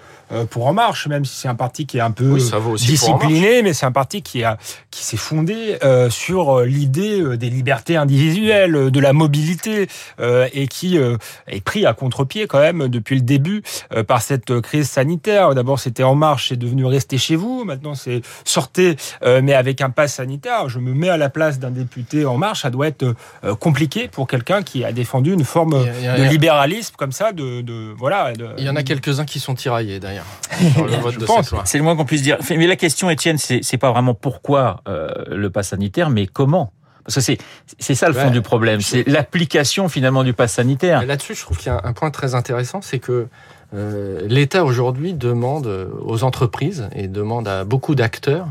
pour 0.51 0.67
En 0.67 0.75
Marche, 0.75 1.07
même 1.07 1.25
si 1.25 1.37
c'est 1.37 1.49
un 1.49 1.55
parti 1.55 1.87
qui 1.87 1.99
est 1.99 2.03
un 2.03 2.11
peu 2.11 2.39
discipliné, 2.77 3.63
mais 3.63 3.73
c'est 3.73 3.87
un 3.87 3.93
parti 3.93 4.21
qui 4.21 4.43
a 4.43 4.59
qui 4.91 5.05
s'est 5.05 5.17
fondé 5.17 5.79
sur 6.11 6.61
l'idée 6.63 7.37
des 7.37 7.51
libertés 7.51 7.97
individuelles, 7.97 8.91
de 8.91 9.01
la 9.01 9.13
mobilité 9.13 9.87
et 10.21 10.67
qui 10.67 10.99
est 10.99 11.65
pris 11.65 11.87
à 11.87 11.95
contre-pied 11.95 12.48
quand 12.49 12.59
même 12.59 12.89
depuis 12.89 13.17
le 13.17 13.23
début 13.23 13.63
euh, 13.95 14.03
par 14.03 14.23
cette 14.23 14.61
crise 14.61 14.89
sanitaire. 14.89 15.55
D'abord, 15.55 15.79
c'était 15.79 16.03
En 16.03 16.15
Marche, 16.15 16.49
c'est 16.49 16.57
devenu 16.57 16.85
Rester 16.89 17.19
chez 17.19 17.37
vous. 17.37 17.65
Maintenant, 17.65 17.95
c'est 17.95 18.23
sortez, 18.45 18.97
euh, 19.23 19.41
mais 19.43 19.55
avec 19.55 19.81
un 19.81 19.91
pass 19.91 20.15
sanitaire. 20.15 20.69
Je 20.69 20.79
me 20.79 20.95
mets 20.95 21.11
à 21.11 21.17
la 21.17 21.29
place 21.29 21.59
d'un 21.59 21.71
député 21.71 22.25
En 22.25 22.39
Marche. 22.39 22.63
Ça 22.63 22.71
doit 22.71 22.89
être 22.89 23.15
euh, 23.45 23.55
compliqué 23.55 24.09
pour 24.09 24.27
quelqu'un 24.27 24.63
qui 24.63 24.85
a 24.85 24.93
défendu 24.93 25.33
une 25.33 25.45
forme 25.45 25.85
de 25.85 26.29
libéralisme 26.29 26.95
comme 26.97 27.13
ça. 27.13 27.33
De, 27.33 27.61
de 27.61 27.93
voilà. 27.97 28.33
Il 28.57 28.65
y 28.65 28.71
en 28.71 28.77
a 28.77 28.83
quelques-uns 28.83 29.27
qui 29.27 29.39
sont 29.39 29.55
tiraillés 29.55 30.01
d'ailleurs. 30.01 30.25
C'est 31.65 31.79
le 31.79 31.85
moins 31.85 31.95
qu'on 31.95 32.05
puisse 32.05 32.23
dire. 32.23 32.39
Mais 32.51 32.67
la 32.67 32.77
question, 32.77 33.11
Étienne, 33.11 33.39
c'est 33.39 33.79
pas 33.79 33.93
vraiment 33.93 34.15
pourquoi 34.15 34.83
le 34.87 35.49
pass 35.51 35.69
sanitaire, 35.69 36.11
mais 36.11 36.27
comment 36.27 36.73
parce 37.09 37.27
que 37.27 37.37
c'est 37.79 37.95
ça 37.95 38.09
le 38.09 38.15
fond 38.15 38.31
du 38.31 38.43
problème, 38.43 38.81
c'est 38.81 39.07
l'application 39.09 39.89
finalement 39.89 40.25
du 40.25 40.35
pass 40.35 40.53
sanitaire. 40.53 41.05
Là-dessus, 41.07 41.35
je 41.35 41.41
trouve 41.41 41.57
qu'il 41.57 41.69
y 41.69 41.75
a 41.75 41.81
un 41.83 41.93
point 41.93 42.11
très 42.11 42.35
intéressant, 42.35 42.83
c'est 42.83 42.99
que 42.99 43.29
euh, 43.75 44.21
l'État 44.29 44.65
aujourd'hui 44.65 45.15
demande 45.15 45.67
aux 46.03 46.25
entreprises 46.25 46.89
et 46.95 47.09
demande 47.09 47.49
à 47.49 47.65
beaucoup 47.65 47.95
d'acteurs 47.95 48.47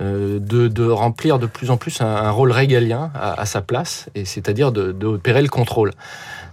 euh, 0.00 0.38
de, 0.38 0.68
de, 0.68 0.84
remplir 0.84 1.38
de 1.38 1.46
plus 1.46 1.70
en 1.70 1.76
plus 1.76 2.00
un, 2.00 2.30
rôle 2.30 2.52
régalien 2.52 3.10
à, 3.14 3.40
à 3.40 3.46
sa 3.46 3.60
place, 3.60 4.06
et 4.14 4.24
c'est-à-dire 4.24 4.72
d'opérer 4.72 5.42
le 5.42 5.48
contrôle. 5.48 5.92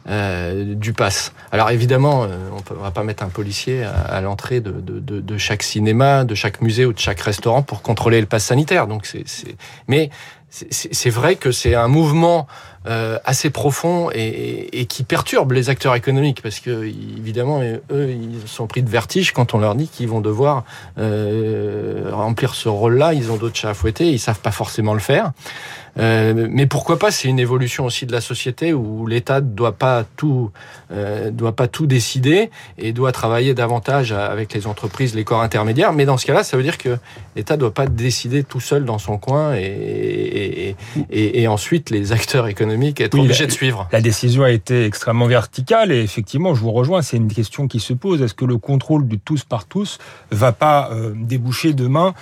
Euh, 0.07 0.75
du 0.75 0.93
pass. 0.93 1.33
Alors 1.51 1.71
évidemment, 1.71 2.25
euh, 2.25 2.27
on 2.51 2.75
ne 2.75 2.79
va 2.79 2.91
pas 2.91 3.03
mettre 3.03 3.24
un 3.24 3.29
policier 3.29 3.83
à, 3.83 3.93
à 3.93 4.21
l'entrée 4.21 4.59
de, 4.59 4.69
de, 4.69 5.00
de, 5.00 5.38
chaque 5.39 5.63
cinéma, 5.63 6.25
de 6.25 6.35
chaque 6.35 6.62
musée 6.62 6.85
ou 6.85 6.93
de 6.93 7.00
chaque 7.00 7.19
restaurant 7.21 7.63
pour 7.63 7.81
contrôler 7.81 8.21
le 8.21 8.27
pass 8.27 8.45
sanitaire. 8.45 8.85
Donc 8.85 9.07
c'est, 9.07 9.25
mais 9.88 10.12
c'est 10.50 11.09
vrai 11.09 11.35
que 11.35 11.51
c'est 11.51 11.74
un 11.74 11.88
mouvement 11.88 12.47
euh, 12.88 13.17
assez 13.25 13.50
profond 13.50 14.09
et, 14.13 14.79
et, 14.79 14.85
qui 14.85 15.03
perturbe 15.03 15.51
les 15.51 15.69
acteurs 15.69 15.95
économiques 15.95 16.41
parce 16.41 16.59
que 16.59 16.85
évidemment 16.85 17.62
eux 17.91 18.12
ils 18.12 18.47
sont 18.47 18.67
pris 18.67 18.83
de 18.83 18.89
vertige 18.89 19.33
quand 19.33 19.53
on 19.53 19.57
leur 19.57 19.75
dit 19.75 19.88
qu'ils 19.88 20.07
vont 20.07 20.21
devoir 20.21 20.63
euh, 21.00 22.09
remplir 22.12 22.53
ce 22.53 22.69
rôle-là. 22.69 23.13
Ils 23.13 23.31
ont 23.31 23.38
d'autres 23.38 23.57
chats 23.57 23.71
à 23.71 23.74
fouetter, 23.74 24.12
ils 24.12 24.19
savent 24.19 24.39
pas 24.39 24.51
forcément 24.51 24.93
le 24.93 25.00
faire. 25.00 25.31
Euh, 25.98 26.48
mais 26.50 26.66
pourquoi 26.66 27.00
pas 27.00 27.12
C'est 27.12 27.28
une 27.28 27.40
évolution 27.40 27.86
aussi 27.86 28.06
de 28.06 28.12
la 28.12 28.22
société 28.22 28.74
où 28.74 29.08
l'État 29.08 29.42
ne 29.42 29.48
doit 29.48 29.72
pas 29.74 30.04
tout 30.18 30.52
euh, 30.92 31.32
doit 31.32 31.54
pas 31.54 31.68
tout 31.68 31.88
décider 31.88 32.50
et 32.78 32.92
doit 32.92 33.12
travailler 33.12 33.54
davantage 33.54 34.12
avec 34.12 34.54
les 34.54 34.68
entreprises, 34.68 35.16
les 35.16 35.24
corps 35.24 35.42
intermédiaires. 35.42 35.94
Mais 35.94 36.06
dans 36.06 36.18
ce 36.18 36.25
cas-là, 36.25 36.44
ça 36.44 36.58
veut 36.58 36.64
dire 36.64 36.78
que 36.78 36.98
l'État 37.36 37.56
doit 37.58 37.74
pas 37.74 37.88
décider 37.88 38.44
tout 38.44 38.60
seul 38.60 38.86
dans 38.86 38.98
son 38.98 39.18
coin 39.18 39.56
et, 39.56 40.75
et, 41.10 41.42
et, 41.42 41.48
ensuite 41.48 41.90
les 41.90 42.12
acteurs 42.12 42.48
économiques 42.48 43.00
être 43.00 43.18
obligés 43.18 43.48
de 43.48 43.52
suivre. 43.52 43.88
La 43.92 44.02
décision 44.02 44.44
a 44.44 44.52
été 44.52 44.86
extrêmement 44.86 45.28
verticale 45.28 45.92
et 45.92 46.02
effectivement, 46.02 46.56
je 46.56 46.62
vous 46.62 46.72
rejoins, 46.72 47.02
c'est 47.02 47.18
une 47.18 47.32
question 47.32 47.68
qui 47.68 47.80
se 47.80 47.94
pose. 47.94 48.22
Est-ce 48.22 48.34
que 48.34 48.46
le 48.46 48.58
contrôle 48.58 49.08
du 49.08 49.20
tous 49.20 49.44
par 49.44 49.66
tous 49.66 50.00
va 50.32 50.52
pas 50.52 50.90
euh, 50.92 51.14
déboucher 51.16 51.74
demain 51.74 52.14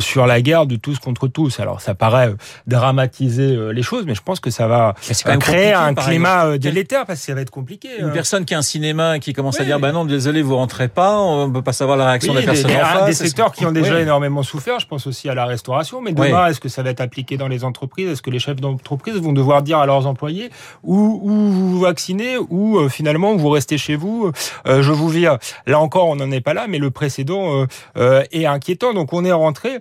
sur 0.00 0.26
la 0.26 0.40
guerre 0.42 0.66
de 0.66 0.76
tous 0.76 0.98
contre 0.98 1.28
tous? 1.28 1.60
Alors 1.60 1.80
ça 1.80 1.94
paraît 1.94 2.34
dramatique 2.66 3.21
démocratiser 3.22 3.72
les 3.72 3.82
choses, 3.82 4.04
mais 4.06 4.14
je 4.14 4.22
pense 4.22 4.40
que 4.40 4.50
ça 4.50 4.66
va 4.66 4.94
créer 5.40 5.72
un 5.72 5.94
climat 5.94 6.58
délétère 6.58 7.06
parce 7.06 7.20
que 7.20 7.26
ça 7.26 7.34
va 7.34 7.40
être 7.40 7.50
compliqué. 7.50 7.88
Une 7.98 8.12
personne 8.12 8.44
qui 8.44 8.54
a 8.54 8.58
un 8.58 8.62
cinéma 8.62 9.18
qui 9.18 9.32
commence 9.32 9.60
à 9.60 9.64
dire 9.64 9.78
bah 9.78 9.92
non 9.92 10.04
désolé 10.04 10.42
vous 10.42 10.56
rentrez 10.56 10.88
pas, 10.88 11.18
on 11.20 11.50
peut 11.50 11.62
pas 11.62 11.72
savoir 11.72 11.96
la 11.96 12.08
réaction 12.08 12.34
de 12.34 12.40
la 12.40 12.44
personne 12.44 12.70
en 12.70 12.84
face. 12.84 13.06
Des 13.06 13.12
secteurs 13.12 13.52
qui 13.52 13.66
ont 13.66 13.72
déjà 13.72 14.00
énormément 14.00 14.42
souffert, 14.42 14.78
je 14.80 14.86
pense 14.86 15.06
aussi 15.06 15.28
à 15.28 15.34
la 15.34 15.46
restauration, 15.46 16.00
mais 16.00 16.12
demain 16.12 16.46
est-ce 16.46 16.60
que 16.60 16.68
ça 16.68 16.82
va 16.82 16.90
être 16.90 17.00
appliqué 17.00 17.36
dans 17.36 17.48
les 17.48 17.64
entreprises? 17.64 18.08
Est-ce 18.08 18.22
que 18.22 18.30
les 18.30 18.38
chefs 18.38 18.60
d'entreprise 18.60 19.14
vont 19.16 19.32
devoir 19.32 19.62
dire 19.62 19.78
à 19.78 19.86
leurs 19.86 20.06
employés 20.06 20.50
ou, 20.82 21.20
vous 21.22 21.70
vous 21.70 21.80
vaccinez 21.80 22.36
ou 22.38 22.78
euh, 22.78 22.88
finalement 22.88 23.36
vous 23.36 23.50
restez 23.50 23.78
chez 23.78 23.96
vous 23.96 24.30
euh, 24.66 24.82
Je 24.82 24.92
vous 24.92 25.08
vire. 25.08 25.38
Là 25.66 25.80
encore, 25.80 26.08
on 26.08 26.16
n'en 26.16 26.30
est 26.30 26.40
pas 26.40 26.54
là, 26.54 26.66
mais 26.68 26.78
le 26.78 26.90
précédent 26.90 27.66
euh, 27.96 28.22
est 28.32 28.46
inquiétant. 28.46 28.94
Donc 28.94 29.12
on 29.12 29.24
est 29.24 29.32
rentré 29.32 29.80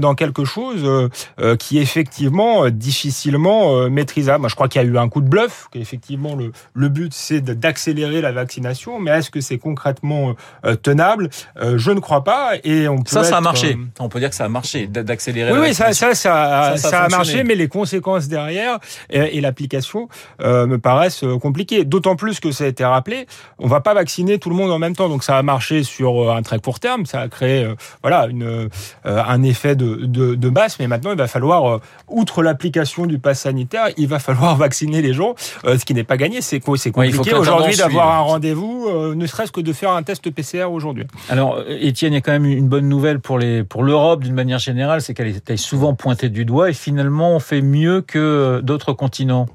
dans 0.00 0.14
quelque 0.14 0.44
chose 0.44 1.10
qui 1.58 1.78
effectivement 1.78 2.68
difficilement 2.82 3.88
maîtrisable. 3.88 4.40
Moi, 4.40 4.48
je 4.48 4.54
crois 4.54 4.68
qu'il 4.68 4.82
y 4.82 4.84
a 4.84 4.88
eu 4.88 4.98
un 4.98 5.08
coup 5.08 5.20
de 5.20 5.28
bluff, 5.28 5.68
qu'effectivement 5.70 6.34
le, 6.34 6.52
le 6.74 6.88
but 6.88 7.12
c'est 7.14 7.40
d'accélérer 7.40 8.20
la 8.20 8.32
vaccination, 8.32 8.98
mais 8.98 9.10
est-ce 9.12 9.30
que 9.30 9.40
c'est 9.40 9.58
concrètement 9.58 10.34
tenable? 10.82 11.30
Je 11.60 11.90
ne 11.90 12.00
crois 12.00 12.24
pas. 12.24 12.52
Et 12.64 12.88
on 12.88 12.98
peut 12.98 13.04
ça, 13.06 13.24
ça 13.24 13.36
a 13.38 13.40
marché. 13.40 13.78
On 13.98 14.08
peut 14.08 14.18
dire 14.18 14.30
que 14.30 14.34
ça 14.34 14.44
a 14.44 14.48
marché 14.48 14.86
d'accélérer. 14.86 15.52
Oui, 15.52 15.58
oui, 15.60 15.74
ça, 15.74 15.92
ça, 15.92 16.14
ça, 16.14 16.76
ça, 16.76 17.02
a 17.04 17.08
marché, 17.08 17.44
mais 17.44 17.54
les 17.54 17.68
conséquences 17.68 18.28
derrière 18.28 18.78
et, 19.10 19.40
l'application 19.40 20.08
euh, 20.40 20.66
me 20.66 20.78
paraissent 20.78 21.24
euh, 21.24 21.38
compliquées. 21.38 21.84
D'autant 21.84 22.16
plus 22.16 22.40
que 22.40 22.52
ça 22.52 22.64
a 22.64 22.66
été 22.66 22.84
rappelé, 22.84 23.26
on 23.58 23.66
va 23.66 23.80
pas 23.80 23.94
vacciner 23.94 24.38
tout 24.38 24.50
le 24.50 24.56
monde 24.56 24.70
en 24.70 24.78
même 24.78 24.94
temps, 24.94 25.08
donc 25.08 25.24
ça 25.24 25.36
a 25.36 25.42
marché 25.42 25.82
sur 25.82 26.30
euh, 26.30 26.34
un 26.34 26.42
très 26.42 26.58
court 26.58 26.80
terme, 26.80 27.06
ça 27.06 27.20
a 27.20 27.28
créé 27.28 27.68
voilà 28.02 28.26
une 28.26 28.68
un 29.04 29.42
effet 29.42 29.76
de, 29.76 30.06
de, 30.06 30.34
de 30.34 30.48
base, 30.48 30.76
mais 30.78 30.86
maintenant 30.86 31.12
il 31.12 31.18
va 31.18 31.26
falloir, 31.26 31.80
outre 32.08 32.42
l'application 32.42 32.71
du 33.06 33.18
pass 33.18 33.40
sanitaire, 33.40 33.88
il 33.96 34.08
va 34.08 34.18
falloir 34.18 34.56
vacciner 34.66 35.02
les 35.02 35.12
gens, 35.12 35.34
ce 35.64 35.84
qui 35.84 35.94
n'est 35.94 36.04
pas 36.04 36.16
gagné. 36.16 36.40
C'est 36.40 36.60
c'est 36.76 36.90
compliqué 36.90 37.34
aujourd'hui 37.34 37.76
d'avoir 37.76 38.14
un 38.16 38.20
rendez-vous, 38.20 39.14
ne 39.14 39.26
serait-ce 39.26 39.52
que 39.52 39.60
de 39.60 39.72
faire 39.72 39.90
un 39.90 40.02
test 40.02 40.30
PCR 40.30 40.64
aujourd'hui. 40.64 41.06
Alors, 41.28 41.62
Étienne, 41.68 42.12
il 42.12 42.16
y 42.16 42.18
a 42.18 42.20
quand 42.20 42.32
même 42.32 42.46
une 42.46 42.68
bonne 42.68 42.88
nouvelle 42.88 43.20
pour 43.20 43.38
les 43.38 43.64
pour 43.64 43.82
l'Europe 43.82 44.24
d'une 44.24 44.34
manière 44.34 44.58
générale, 44.58 45.00
c'est 45.00 45.14
qu'elle 45.14 45.28
est 45.28 45.56
souvent 45.56 45.94
pointée 45.94 46.28
du 46.28 46.44
doigt 46.44 46.70
et 46.70 46.74
finalement 46.74 47.34
on 47.34 47.40
fait 47.40 47.62
mieux 47.62 48.00
que 48.00 48.60
d'autres 48.62 48.92
continents. 48.92 49.46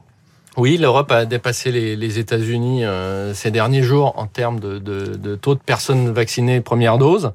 Oui, 0.58 0.78
l'Europe 0.78 1.12
a 1.12 1.26
dépassé 1.26 1.72
les, 1.72 2.18
États-Unis 2.18 2.84
euh, 2.84 3.36
ces 3.36 3.52
derniers 3.52 3.84
jours 3.84 4.14
en 4.18 4.26
termes 4.26 4.60
de, 4.60 5.36
taux 5.36 5.54
de 5.54 5.60
personnes 5.60 6.12
vaccinées 6.12 6.62
première 6.62 6.98
dose. 6.98 7.32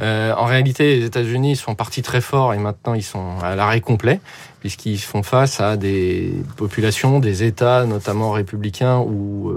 Euh, 0.00 0.32
en 0.34 0.46
réalité, 0.46 0.96
les 0.96 1.04
États-Unis 1.04 1.56
sont 1.56 1.74
partis 1.74 2.00
très 2.00 2.22
forts 2.22 2.54
et 2.54 2.56
maintenant 2.58 2.94
ils 2.94 3.02
sont 3.02 3.38
à 3.42 3.54
l'arrêt 3.56 3.82
complet 3.82 4.20
puisqu'ils 4.60 5.00
font 5.00 5.22
face 5.22 5.60
à 5.60 5.76
des 5.76 6.32
populations, 6.56 7.18
des 7.18 7.42
États, 7.42 7.84
notamment 7.84 8.30
républicains, 8.30 8.98
où 8.98 9.50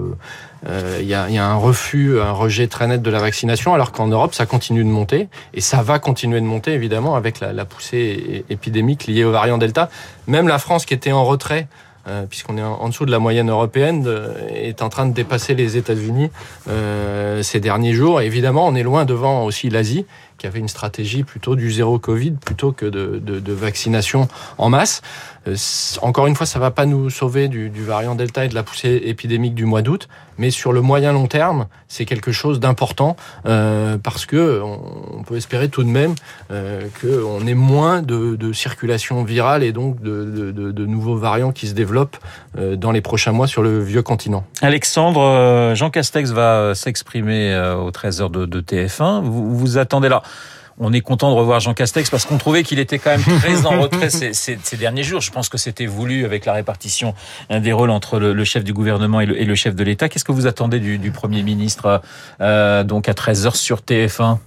euh, 0.68 0.98
il 1.00 1.06
y, 1.06 1.14
a, 1.14 1.30
y, 1.30 1.38
a, 1.38 1.46
un 1.46 1.54
refus, 1.54 2.20
un 2.20 2.32
rejet 2.32 2.66
très 2.66 2.88
net 2.88 3.02
de 3.02 3.10
la 3.10 3.20
vaccination, 3.20 3.72
alors 3.72 3.92
qu'en 3.92 4.08
Europe, 4.08 4.34
ça 4.34 4.46
continue 4.46 4.82
de 4.82 4.88
monter, 4.88 5.28
et 5.54 5.60
ça 5.60 5.80
va 5.80 6.00
continuer 6.00 6.40
de 6.40 6.46
monter, 6.46 6.72
évidemment, 6.72 7.14
avec 7.14 7.38
la, 7.38 7.52
la 7.52 7.64
poussée 7.64 8.44
épidémique 8.50 9.06
liée 9.06 9.22
au 9.22 9.30
variant 9.30 9.58
Delta. 9.58 9.90
Même 10.26 10.48
la 10.48 10.58
France, 10.58 10.84
qui 10.84 10.94
était 10.94 11.12
en 11.12 11.24
retrait 11.24 11.68
euh, 11.68 11.85
puisqu'on 12.28 12.56
est 12.56 12.62
en, 12.62 12.88
dessous 12.88 13.04
de 13.04 13.10
la 13.10 13.18
moyenne 13.18 13.50
européenne, 13.50 14.06
est 14.54 14.82
en 14.82 14.88
train 14.88 15.06
de 15.06 15.12
dépasser 15.12 15.54
les 15.54 15.76
États-Unis 15.76 16.30
euh, 16.68 17.42
ces 17.42 17.60
derniers 17.60 17.92
jours. 17.92 18.20
évidemment, 18.20 18.66
on 18.66 18.74
est 18.74 18.82
loin 18.82 19.04
devant 19.04 19.44
aussi 19.44 19.70
l'Asie, 19.70 20.06
qui 20.38 20.46
avait 20.46 20.58
une 20.58 20.68
stratégie 20.68 21.24
plutôt 21.24 21.56
du 21.56 21.70
zéro 21.70 21.98
Covid 21.98 22.32
plutôt 22.32 22.72
que 22.72 22.86
de, 22.86 23.18
de, 23.18 23.40
de 23.40 23.52
vaccination 23.52 24.28
en 24.58 24.68
masse. 24.68 25.02
Euh, 25.48 25.56
encore 26.02 26.26
une 26.26 26.34
fois, 26.34 26.46
ça 26.46 26.58
va 26.58 26.70
pas 26.70 26.86
nous 26.86 27.10
sauver 27.10 27.48
du, 27.48 27.70
du, 27.70 27.84
variant 27.84 28.14
Delta 28.14 28.44
et 28.44 28.48
de 28.48 28.54
la 28.54 28.62
poussée 28.62 29.02
épidémique 29.04 29.54
du 29.54 29.64
mois 29.64 29.82
d'août, 29.82 30.08
mais 30.38 30.50
sur 30.50 30.72
le 30.72 30.80
moyen 30.80 31.12
long 31.12 31.26
terme, 31.26 31.66
c'est 31.88 32.04
quelque 32.04 32.32
chose 32.32 32.60
d'important 32.60 33.16
euh, 33.46 33.98
parce 34.02 34.26
que 34.26 34.60
on, 34.62 35.22
peut 35.22 35.36
espérer 35.36 35.68
tout 35.68 35.82
de 35.82 35.88
même 35.88 36.14
euh, 36.50 36.82
qu'on 37.00 37.46
ait 37.46 37.54
moins 37.54 38.02
de, 38.02 38.36
de, 38.36 38.52
circulation 38.52 39.24
virale 39.24 39.64
et 39.64 39.72
donc 39.72 40.00
de, 40.00 40.52
de, 40.52 40.86
nouveaux 40.86 41.16
variants 41.16 41.50
qui 41.52 41.66
se 41.66 41.74
développent 41.74 42.16
euh, 42.58 42.76
dans 42.76 42.92
les 42.92 43.00
prochains 43.00 43.32
mois 43.32 43.48
sur 43.48 43.62
le 43.62 43.82
vieux 43.82 44.02
continent. 44.02 44.44
Alexandre, 44.62 45.20
euh, 45.20 45.74
Jean 45.74 45.90
Castex 45.90 46.30
va 46.30 46.74
s'exprimer 46.74 47.56
au 47.78 47.90
13h 47.90 48.30
de, 48.30 48.60
TF1. 48.60 49.22
Vous, 49.22 49.56
vous 49.56 49.78
attendez 49.78 50.08
là 50.08 50.22
on 50.78 50.92
est 50.92 51.00
content 51.00 51.30
de 51.30 51.36
revoir 51.36 51.60
Jean 51.60 51.74
Castex 51.74 52.10
parce 52.10 52.24
qu'on 52.24 52.38
trouvait 52.38 52.62
qu'il 52.62 52.78
était 52.78 52.98
quand 52.98 53.10
même 53.10 53.40
très 53.40 53.66
en 53.66 53.80
retrait 53.82 54.10
ces, 54.10 54.32
ces, 54.32 54.58
ces, 54.62 54.76
derniers 54.76 55.02
jours. 55.02 55.20
Je 55.20 55.30
pense 55.30 55.48
que 55.48 55.58
c'était 55.58 55.86
voulu 55.86 56.24
avec 56.24 56.44
la 56.44 56.52
répartition 56.52 57.14
des 57.50 57.72
rôles 57.72 57.90
entre 57.90 58.18
le, 58.18 58.44
chef 58.44 58.64
du 58.64 58.72
gouvernement 58.72 59.20
et 59.20 59.26
le, 59.26 59.40
et 59.40 59.44
le 59.44 59.54
chef 59.54 59.74
de 59.74 59.84
l'État. 59.84 60.08
Qu'est-ce 60.08 60.24
que 60.24 60.32
vous 60.32 60.46
attendez 60.46 60.78
du, 60.78 60.98
du 60.98 61.10
Premier 61.10 61.42
ministre 61.42 62.02
euh, 62.40 62.84
donc 62.84 63.08
à 63.08 63.12
13h 63.12 63.54
sur 63.54 63.80
TF1 63.80 64.38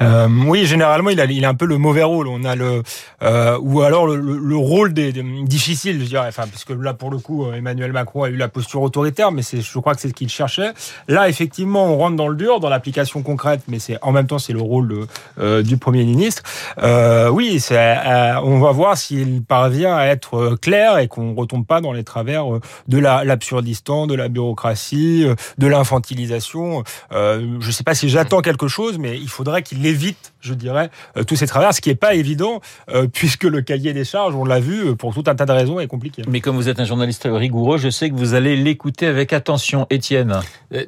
euh, 0.00 0.28
Oui, 0.46 0.66
généralement, 0.66 1.10
il 1.10 1.20
a, 1.20 1.24
il 1.24 1.44
a 1.44 1.48
un 1.48 1.54
peu 1.54 1.66
le 1.66 1.78
mauvais 1.78 2.02
rôle. 2.02 2.28
On 2.28 2.44
a 2.44 2.54
le 2.54 2.82
euh, 3.22 3.58
ou 3.60 3.82
alors 3.82 4.06
le, 4.06 4.16
le 4.16 4.56
rôle 4.56 4.92
des, 4.92 5.12
difficile, 5.12 6.00
je 6.00 6.06
dirais. 6.06 6.28
Enfin, 6.28 6.44
puisque 6.48 6.70
là, 6.70 6.94
pour 6.94 7.10
le 7.10 7.18
coup, 7.18 7.50
Emmanuel 7.52 7.92
Macron 7.92 8.24
a 8.24 8.28
eu 8.28 8.36
la 8.36 8.48
posture 8.48 8.82
autoritaire, 8.82 9.32
mais 9.32 9.42
c'est, 9.42 9.60
je 9.60 9.78
crois 9.78 9.94
que 9.94 10.00
c'est 10.00 10.08
ce 10.08 10.14
qu'il 10.14 10.28
cherchait. 10.28 10.72
Là, 11.08 11.28
effectivement, 11.28 11.86
on 11.86 11.98
rentre 11.98 12.16
dans 12.16 12.28
le 12.28 12.36
dur, 12.36 12.60
dans 12.60 12.68
l'application 12.68 13.22
concrète, 13.22 13.62
mais 13.68 13.78
c'est 13.78 13.98
en 14.02 14.12
même 14.12 14.26
temps, 14.26 14.38
c'est 14.38 14.52
le 14.52 14.60
rôle 14.60 14.88
de 14.88 15.06
euh, 15.38 15.62
du 15.62 15.76
Premier 15.76 16.04
ministre. 16.04 16.42
Euh, 16.82 17.28
oui, 17.28 17.62
euh, 17.70 18.34
on 18.42 18.58
va 18.58 18.72
voir 18.72 18.96
s'il 18.96 19.42
parvient 19.42 19.94
à 19.94 20.06
être 20.06 20.56
clair 20.60 20.98
et 20.98 21.08
qu'on 21.08 21.34
retombe 21.34 21.66
pas 21.66 21.80
dans 21.80 21.92
les 21.92 22.04
travers 22.04 22.44
de 22.88 22.98
l'absurdistan, 22.98 24.06
de 24.06 24.14
la 24.14 24.28
bureaucratie, 24.28 25.26
de 25.58 25.66
l'infantilisation. 25.66 26.84
je 27.10 27.66
ne 27.66 27.70
sais 27.70 27.84
pas 27.84 27.94
si 27.94 28.08
j'attends 28.08 28.40
quelque 28.40 28.68
chose, 28.68 28.98
mais 28.98 29.16
il 29.16 29.28
faudrait 29.36 29.62
qu'il 29.62 29.84
évite, 29.86 30.32
je 30.40 30.54
dirais, 30.54 30.90
tous 31.26 31.36
ces 31.36 31.46
travers, 31.46 31.74
ce 31.74 31.80
qui 31.80 31.90
n'est 31.90 31.94
pas 31.94 32.14
évident, 32.14 32.60
puisque 33.12 33.44
le 33.44 33.60
cahier 33.60 33.92
des 33.92 34.04
charges, 34.04 34.34
on 34.34 34.44
l'a 34.44 34.60
vu, 34.60 34.96
pour 34.96 35.14
tout 35.14 35.24
un 35.26 35.34
tas 35.34 35.46
de 35.46 35.52
raisons, 35.52 35.78
est 35.80 35.86
compliqué. 35.86 36.22
Mais 36.28 36.40
comme 36.40 36.56
vous 36.56 36.68
êtes 36.68 36.80
un 36.80 36.84
journaliste 36.84 37.28
rigoureux, 37.30 37.78
je 37.78 37.90
sais 37.90 38.10
que 38.10 38.14
vous 38.14 38.34
allez 38.34 38.56
l'écouter 38.56 39.06
avec 39.06 39.32
attention. 39.32 39.86
Étienne. 39.90 40.40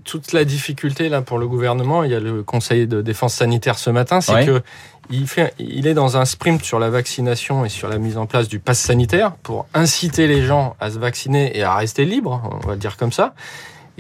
Toute 0.05 0.33
la 0.33 0.45
difficulté 0.45 1.09
là 1.09 1.23
pour 1.23 1.39
le 1.39 1.47
gouvernement, 1.47 2.05
il 2.05 2.11
y 2.11 2.15
a 2.15 2.21
le 2.21 2.43
Conseil 2.43 2.87
de 2.87 3.03
défense 3.03 3.35
sanitaire 3.35 3.79
ce 3.79 3.91
matin, 3.91 4.21
c'est 4.21 4.47
que 4.47 4.63
il, 5.11 5.27
fait, 5.27 5.55
il 5.59 5.87
est 5.87 5.95
dans 5.95 6.17
un 6.17 6.25
sprint 6.25 6.63
sur 6.63 6.79
la 6.79 6.91
vaccination 6.91 7.65
et 7.65 7.69
sur 7.69 7.89
la 7.89 7.99
mise 7.99 8.19
en 8.19 8.27
place 8.27 8.49
du 8.49 8.59
pass 8.59 8.79
sanitaire 8.79 9.33
pour 9.43 9.67
inciter 9.73 10.27
les 10.27 10.45
gens 10.45 10.77
à 10.81 10.91
se 10.91 10.99
vacciner 10.99 11.57
et 11.57 11.63
à 11.63 11.75
rester 11.75 12.05
libres, 12.05 12.43
on 12.63 12.67
va 12.67 12.75
le 12.75 12.79
dire 12.79 12.97
comme 12.97 13.13
ça. 13.13 13.35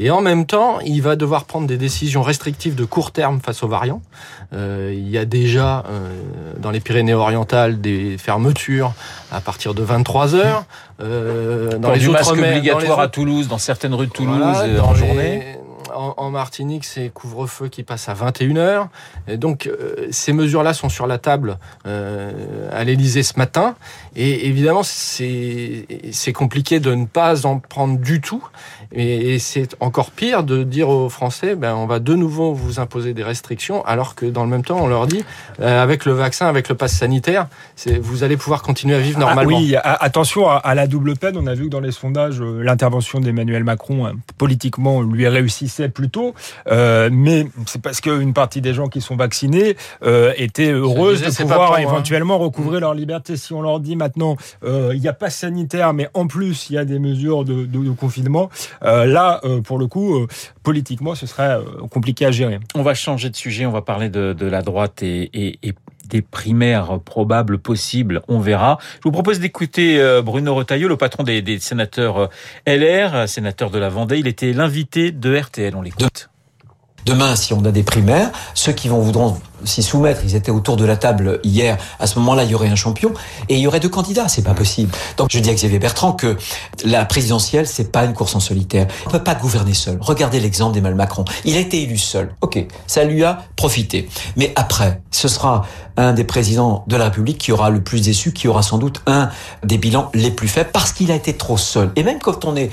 Et 0.00 0.10
en 0.10 0.20
même 0.20 0.46
temps, 0.46 0.78
il 0.80 1.02
va 1.02 1.16
devoir 1.16 1.44
prendre 1.44 1.66
des 1.66 1.76
décisions 1.76 2.22
restrictives 2.22 2.76
de 2.76 2.84
court 2.84 3.10
terme 3.10 3.40
face 3.40 3.64
aux 3.64 3.68
variants. 3.68 4.00
Euh, 4.54 4.94
il 4.96 5.08
y 5.10 5.18
a 5.18 5.24
déjà 5.24 5.84
euh, 5.88 6.12
dans 6.58 6.70
les 6.70 6.78
Pyrénées-Orientales 6.78 7.80
des 7.80 8.16
fermetures 8.16 8.92
à 9.32 9.40
partir 9.40 9.74
de 9.74 9.82
23 9.82 10.36
heures. 10.36 10.64
Euh, 11.00 11.78
dans 11.78 11.90
les 11.90 11.98
du 11.98 12.10
masque 12.10 12.32
obligatoire 12.32 13.00
à 13.00 13.08
Toulouse, 13.08 13.48
dans 13.48 13.58
certaines 13.58 13.94
rues 13.94 14.06
de 14.06 14.12
Toulouse, 14.12 14.56
en 14.80 14.94
journée 14.94 15.58
en, 15.94 16.30
Martinique, 16.30 16.84
c'est 16.84 17.10
couvre-feu 17.10 17.68
qui 17.68 17.82
passe 17.82 18.08
à 18.08 18.14
21h. 18.14 18.88
Et 19.26 19.36
donc, 19.36 19.66
euh, 19.66 20.08
ces 20.10 20.32
mesures-là 20.32 20.74
sont 20.74 20.88
sur 20.88 21.06
la 21.06 21.18
table 21.18 21.58
euh, 21.86 22.68
à 22.72 22.84
l'Elysée 22.84 23.22
ce 23.22 23.38
matin. 23.38 23.74
Et 24.16 24.48
évidemment, 24.48 24.82
c'est 24.82 25.86
compliqué 26.34 26.80
de 26.80 26.94
ne 26.94 27.06
pas 27.06 27.46
en 27.46 27.58
prendre 27.58 27.98
du 27.98 28.20
tout. 28.20 28.46
Et, 28.92 29.38
c'est 29.38 29.76
encore 29.80 30.10
pire 30.10 30.42
de 30.42 30.62
dire 30.62 30.88
aux 30.88 31.08
Français, 31.08 31.54
ben, 31.54 31.74
on 31.74 31.86
va 31.86 31.98
de 31.98 32.14
nouveau 32.14 32.52
vous 32.52 32.80
imposer 32.80 33.14
des 33.14 33.22
restrictions, 33.22 33.84
alors 33.84 34.14
que 34.14 34.26
dans 34.26 34.44
le 34.44 34.50
même 34.50 34.64
temps, 34.64 34.78
on 34.80 34.88
leur 34.88 35.06
dit, 35.06 35.24
euh, 35.60 35.82
avec 35.82 36.04
le 36.04 36.12
vaccin, 36.12 36.46
avec 36.46 36.68
le 36.68 36.74
pass 36.74 36.92
sanitaire, 36.92 37.46
vous 38.00 38.24
allez 38.24 38.36
pouvoir 38.36 38.62
continuer 38.62 38.96
à 38.96 39.00
vivre 39.00 39.18
ah 39.22 39.26
normalement. 39.26 39.58
oui, 39.58 39.74
attention 39.82 40.48
à, 40.48 40.74
la 40.74 40.86
double 40.86 41.16
peine. 41.16 41.36
On 41.36 41.46
a 41.46 41.54
vu 41.54 41.64
que 41.64 41.70
dans 41.70 41.80
les 41.80 41.92
sondages, 41.92 42.40
l'intervention 42.40 43.20
d'Emmanuel 43.20 43.64
Macron, 43.64 44.12
politiquement, 44.36 45.02
lui 45.02 45.28
réussissait 45.28 45.88
plus 45.88 46.10
tôt, 46.10 46.34
euh, 46.70 47.10
mais 47.12 47.46
c'est 47.66 47.80
parce 47.80 48.00
qu'une 48.00 48.32
partie 48.32 48.60
des 48.60 48.74
gens 48.74 48.88
qui 48.88 49.00
sont 49.00 49.16
vaccinés 49.16 49.76
euh, 50.02 50.32
étaient 50.36 50.70
heureuses 50.70 51.22
de 51.22 51.30
pouvoir 51.30 51.74
hein. 51.74 51.78
éventuellement 51.78 52.38
recouvrer 52.38 52.78
mm. 52.78 52.80
leur 52.80 52.94
liberté. 52.94 53.36
Si 53.36 53.52
on 53.52 53.62
leur 53.62 53.80
dit 53.80 53.96
maintenant, 53.96 54.36
euh, 54.64 54.92
il 54.94 55.00
n'y 55.00 55.08
a 55.08 55.12
pas 55.12 55.30
sanitaire, 55.30 55.92
mais 55.92 56.08
en 56.14 56.26
plus 56.26 56.70
il 56.70 56.74
y 56.74 56.78
a 56.78 56.84
des 56.84 56.98
mesures 56.98 57.44
de, 57.44 57.64
de, 57.64 57.90
confinement, 57.90 58.50
là, 58.82 59.40
pour 59.64 59.78
le 59.78 59.86
coup, 59.86 60.26
politiquement, 60.62 61.14
ce 61.14 61.26
serait 61.26 61.58
compliqué 61.90 62.26
à 62.26 62.30
gérer. 62.30 62.60
On 62.74 62.82
va 62.82 62.94
changer 62.94 63.30
de 63.30 63.36
sujet, 63.36 63.66
on 63.66 63.72
va 63.72 63.82
parler 63.82 64.08
de, 64.08 64.32
de 64.32 64.46
la 64.46 64.62
droite 64.62 65.02
et, 65.02 65.30
et, 65.32 65.58
et 65.62 65.74
des 66.08 66.22
primaires 66.22 66.98
probables 67.04 67.58
possibles, 67.58 68.22
on 68.28 68.40
verra. 68.40 68.78
Je 68.96 69.02
vous 69.04 69.12
propose 69.12 69.40
d'écouter 69.40 70.00
euh, 70.00 70.22
Bruno 70.22 70.54
Retailleau, 70.54 70.88
le 70.88 70.96
patron 70.96 71.22
des, 71.22 71.42
des, 71.42 71.58
sénateurs 71.58 72.18
euh, 72.18 72.26
LR, 72.66 73.28
sénateur 73.28 73.70
de 73.70 73.78
la 73.78 73.88
Vendée. 73.88 74.18
Il 74.18 74.26
était 74.26 74.52
l'invité 74.52 75.12
de 75.12 75.36
RTL, 75.36 75.74
on 75.76 75.82
l'écoute. 75.82 76.30
Demain, 77.04 77.36
si 77.36 77.52
on 77.52 77.64
a 77.64 77.70
des 77.70 77.82
primaires, 77.82 78.30
ceux 78.54 78.72
qui 78.72 78.88
vont 78.88 79.00
voudront 79.00 79.40
s'y 79.64 79.82
soumettre. 79.82 80.20
Ils 80.24 80.34
étaient 80.34 80.50
autour 80.50 80.76
de 80.76 80.84
la 80.84 80.96
table 80.96 81.40
hier. 81.42 81.76
À 81.98 82.06
ce 82.06 82.18
moment-là, 82.18 82.44
il 82.44 82.50
y 82.50 82.54
aurait 82.54 82.68
un 82.68 82.76
champion 82.76 83.12
et 83.48 83.56
il 83.56 83.60
y 83.60 83.66
aurait 83.66 83.80
deux 83.80 83.88
candidats. 83.88 84.28
C'est 84.28 84.42
pas 84.42 84.54
possible. 84.54 84.92
Donc, 85.16 85.28
je 85.30 85.38
dis 85.38 85.50
à 85.50 85.54
Xavier 85.54 85.78
Bertrand 85.78 86.12
que 86.12 86.36
la 86.84 87.04
présidentielle, 87.04 87.66
c'est 87.66 87.90
pas 87.90 88.04
une 88.04 88.14
course 88.14 88.34
en 88.34 88.40
solitaire. 88.40 88.86
On 89.06 89.10
peut 89.10 89.22
pas 89.22 89.34
gouverner 89.34 89.74
seul. 89.74 89.98
Regardez 90.00 90.40
l'exemple 90.40 90.74
d'Emmanuel 90.74 90.96
Macron. 90.96 91.24
Il 91.44 91.56
a 91.56 91.60
été 91.60 91.82
élu 91.82 91.98
seul. 91.98 92.34
Ok, 92.40 92.64
ça 92.86 93.04
lui 93.04 93.24
a 93.24 93.42
profité. 93.56 94.08
Mais 94.36 94.52
après, 94.56 95.00
ce 95.10 95.28
sera 95.28 95.66
un 95.96 96.12
des 96.12 96.24
présidents 96.24 96.84
de 96.86 96.96
la 96.96 97.04
République 97.04 97.38
qui 97.38 97.52
aura 97.52 97.70
le 97.70 97.82
plus 97.82 98.02
déçu, 98.02 98.32
qui 98.32 98.48
aura 98.48 98.62
sans 98.62 98.78
doute 98.78 99.02
un 99.06 99.30
des 99.64 99.78
bilans 99.78 100.10
les 100.14 100.30
plus 100.30 100.48
faibles 100.48 100.70
parce 100.72 100.92
qu'il 100.92 101.10
a 101.10 101.14
été 101.14 101.36
trop 101.36 101.58
seul. 101.58 101.90
Et 101.96 102.02
même 102.02 102.20
quand 102.20 102.44
on 102.44 102.56
est, 102.56 102.70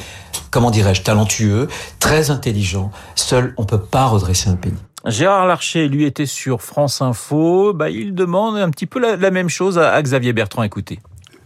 comment 0.51 0.71
dirais-je, 0.71 1.01
talentueux, 1.01 1.67
très 1.99 2.29
intelligent, 2.29 2.91
seul, 3.15 3.53
on 3.57 3.65
peut 3.65 3.81
pas 3.81 4.05
redresser 4.05 4.49
un 4.49 4.55
pays. 4.55 4.73
Gérard 5.05 5.45
Larcher, 5.45 5.87
lui, 5.87 6.05
était 6.05 6.25
sur 6.25 6.61
France 6.61 7.01
Info. 7.01 7.73
Bah, 7.73 7.89
il 7.89 8.15
demande 8.15 8.57
un 8.57 8.69
petit 8.71 8.87
peu 8.87 8.99
la, 8.99 9.31
même 9.31 9.49
chose 9.49 9.77
à, 9.77 10.01
Xavier 10.01 10.33
Bertrand. 10.33 10.63
Écoutez. 10.63 10.99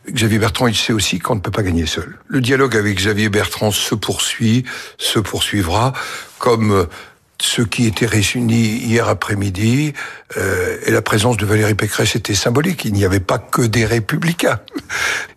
Xavier 0.09 0.39
Bertrand, 0.39 0.67
il 0.67 0.75
sait 0.75 0.93
aussi 0.93 1.19
qu'on 1.19 1.35
ne 1.35 1.41
peut 1.41 1.51
pas 1.51 1.61
gagner 1.61 1.85
seul. 1.85 2.17
Le 2.27 2.41
dialogue 2.41 2.75
avec 2.77 2.97
Xavier 2.97 3.29
Bertrand 3.29 3.71
se 3.71 3.95
poursuit, 3.95 4.63
se 4.97 5.19
poursuivra, 5.19 5.93
comme 6.39 6.87
ce 7.41 7.61
qui 7.61 7.85
était 7.85 8.05
réuni 8.05 8.77
hier 8.77 9.07
après-midi 9.07 9.93
euh, 10.37 10.77
et 10.85 10.91
la 10.91 11.01
présence 11.01 11.37
de 11.37 11.45
Valérie 11.45 11.75
Pécresse 11.75 12.15
était 12.15 12.35
symbolique. 12.35 12.85
Il 12.85 12.93
n'y 12.93 13.05
avait 13.05 13.19
pas 13.19 13.37
que 13.37 13.61
des 13.61 13.85
républicains. 13.85 14.59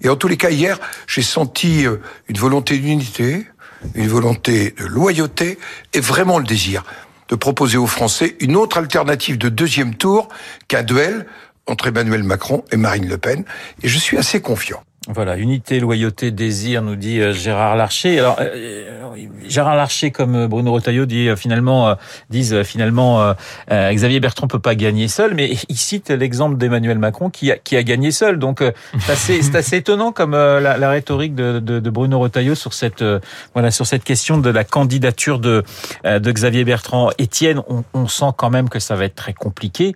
Et 0.00 0.08
en 0.08 0.16
tous 0.16 0.28
les 0.28 0.36
cas, 0.36 0.50
hier, 0.50 0.78
j'ai 1.06 1.22
senti 1.22 1.86
euh, 1.86 1.96
une 2.28 2.38
volonté 2.38 2.78
d'unité, 2.78 3.46
une 3.94 4.08
volonté 4.08 4.74
de 4.78 4.86
loyauté 4.86 5.58
et 5.92 6.00
vraiment 6.00 6.38
le 6.38 6.44
désir 6.44 6.84
de 7.32 7.36
proposer 7.36 7.78
aux 7.78 7.86
Français 7.86 8.36
une 8.40 8.56
autre 8.56 8.76
alternative 8.76 9.38
de 9.38 9.48
deuxième 9.48 9.94
tour 9.94 10.28
qu'un 10.68 10.82
duel 10.82 11.24
entre 11.66 11.86
Emmanuel 11.86 12.22
Macron 12.24 12.62
et 12.70 12.76
Marine 12.76 13.08
Le 13.08 13.16
Pen. 13.16 13.46
Et 13.82 13.88
je 13.88 13.98
suis 13.98 14.18
assez 14.18 14.42
confiant. 14.42 14.82
Voilà, 15.08 15.36
unité, 15.36 15.80
loyauté, 15.80 16.30
désir, 16.30 16.80
nous 16.80 16.94
dit 16.94 17.18
euh, 17.18 17.32
Gérard 17.32 17.74
Larcher. 17.74 18.20
Alors, 18.20 18.36
euh, 18.38 18.44
euh, 18.54 19.26
Gérard 19.48 19.74
Larcher, 19.74 20.12
comme 20.12 20.46
Bruno 20.46 20.72
Retailleau, 20.72 21.06
dit 21.06 21.28
finalement, 21.36 21.96
disent 22.30 22.62
finalement, 22.62 23.34
Xavier 23.68 24.20
Bertrand 24.20 24.46
peut 24.46 24.60
pas 24.60 24.74
gagner 24.74 25.08
seul, 25.08 25.34
mais 25.34 25.50
il 25.68 25.76
cite 25.76 26.10
l'exemple 26.10 26.56
d'Emmanuel 26.56 26.98
Macron 26.98 27.30
qui 27.30 27.50
a, 27.50 27.58
qui 27.58 27.76
a 27.76 27.82
gagné 27.82 28.12
seul. 28.12 28.38
Donc, 28.38 28.62
c'est 29.00 29.12
assez, 29.12 29.56
assez, 29.56 29.76
étonnant 29.78 30.12
comme 30.12 30.32
la, 30.32 30.78
la 30.78 30.90
rhétorique 30.90 31.34
de, 31.34 31.58
de, 31.58 31.80
de, 31.80 31.90
Bruno 31.90 32.20
Retailleau 32.20 32.54
sur 32.54 32.72
cette, 32.72 33.04
voilà, 33.52 33.70
sur 33.70 33.86
cette 33.86 34.04
question 34.04 34.38
de 34.38 34.50
la 34.50 34.64
candidature 34.64 35.40
de, 35.40 35.62
de 36.04 36.32
Xavier 36.32 36.64
Bertrand. 36.64 37.10
Étienne, 37.18 37.60
on, 37.68 37.84
on 37.92 38.08
sent 38.08 38.32
quand 38.36 38.50
même 38.50 38.68
que 38.68 38.78
ça 38.78 38.94
va 38.94 39.04
être 39.04 39.16
très 39.16 39.34
compliqué. 39.34 39.94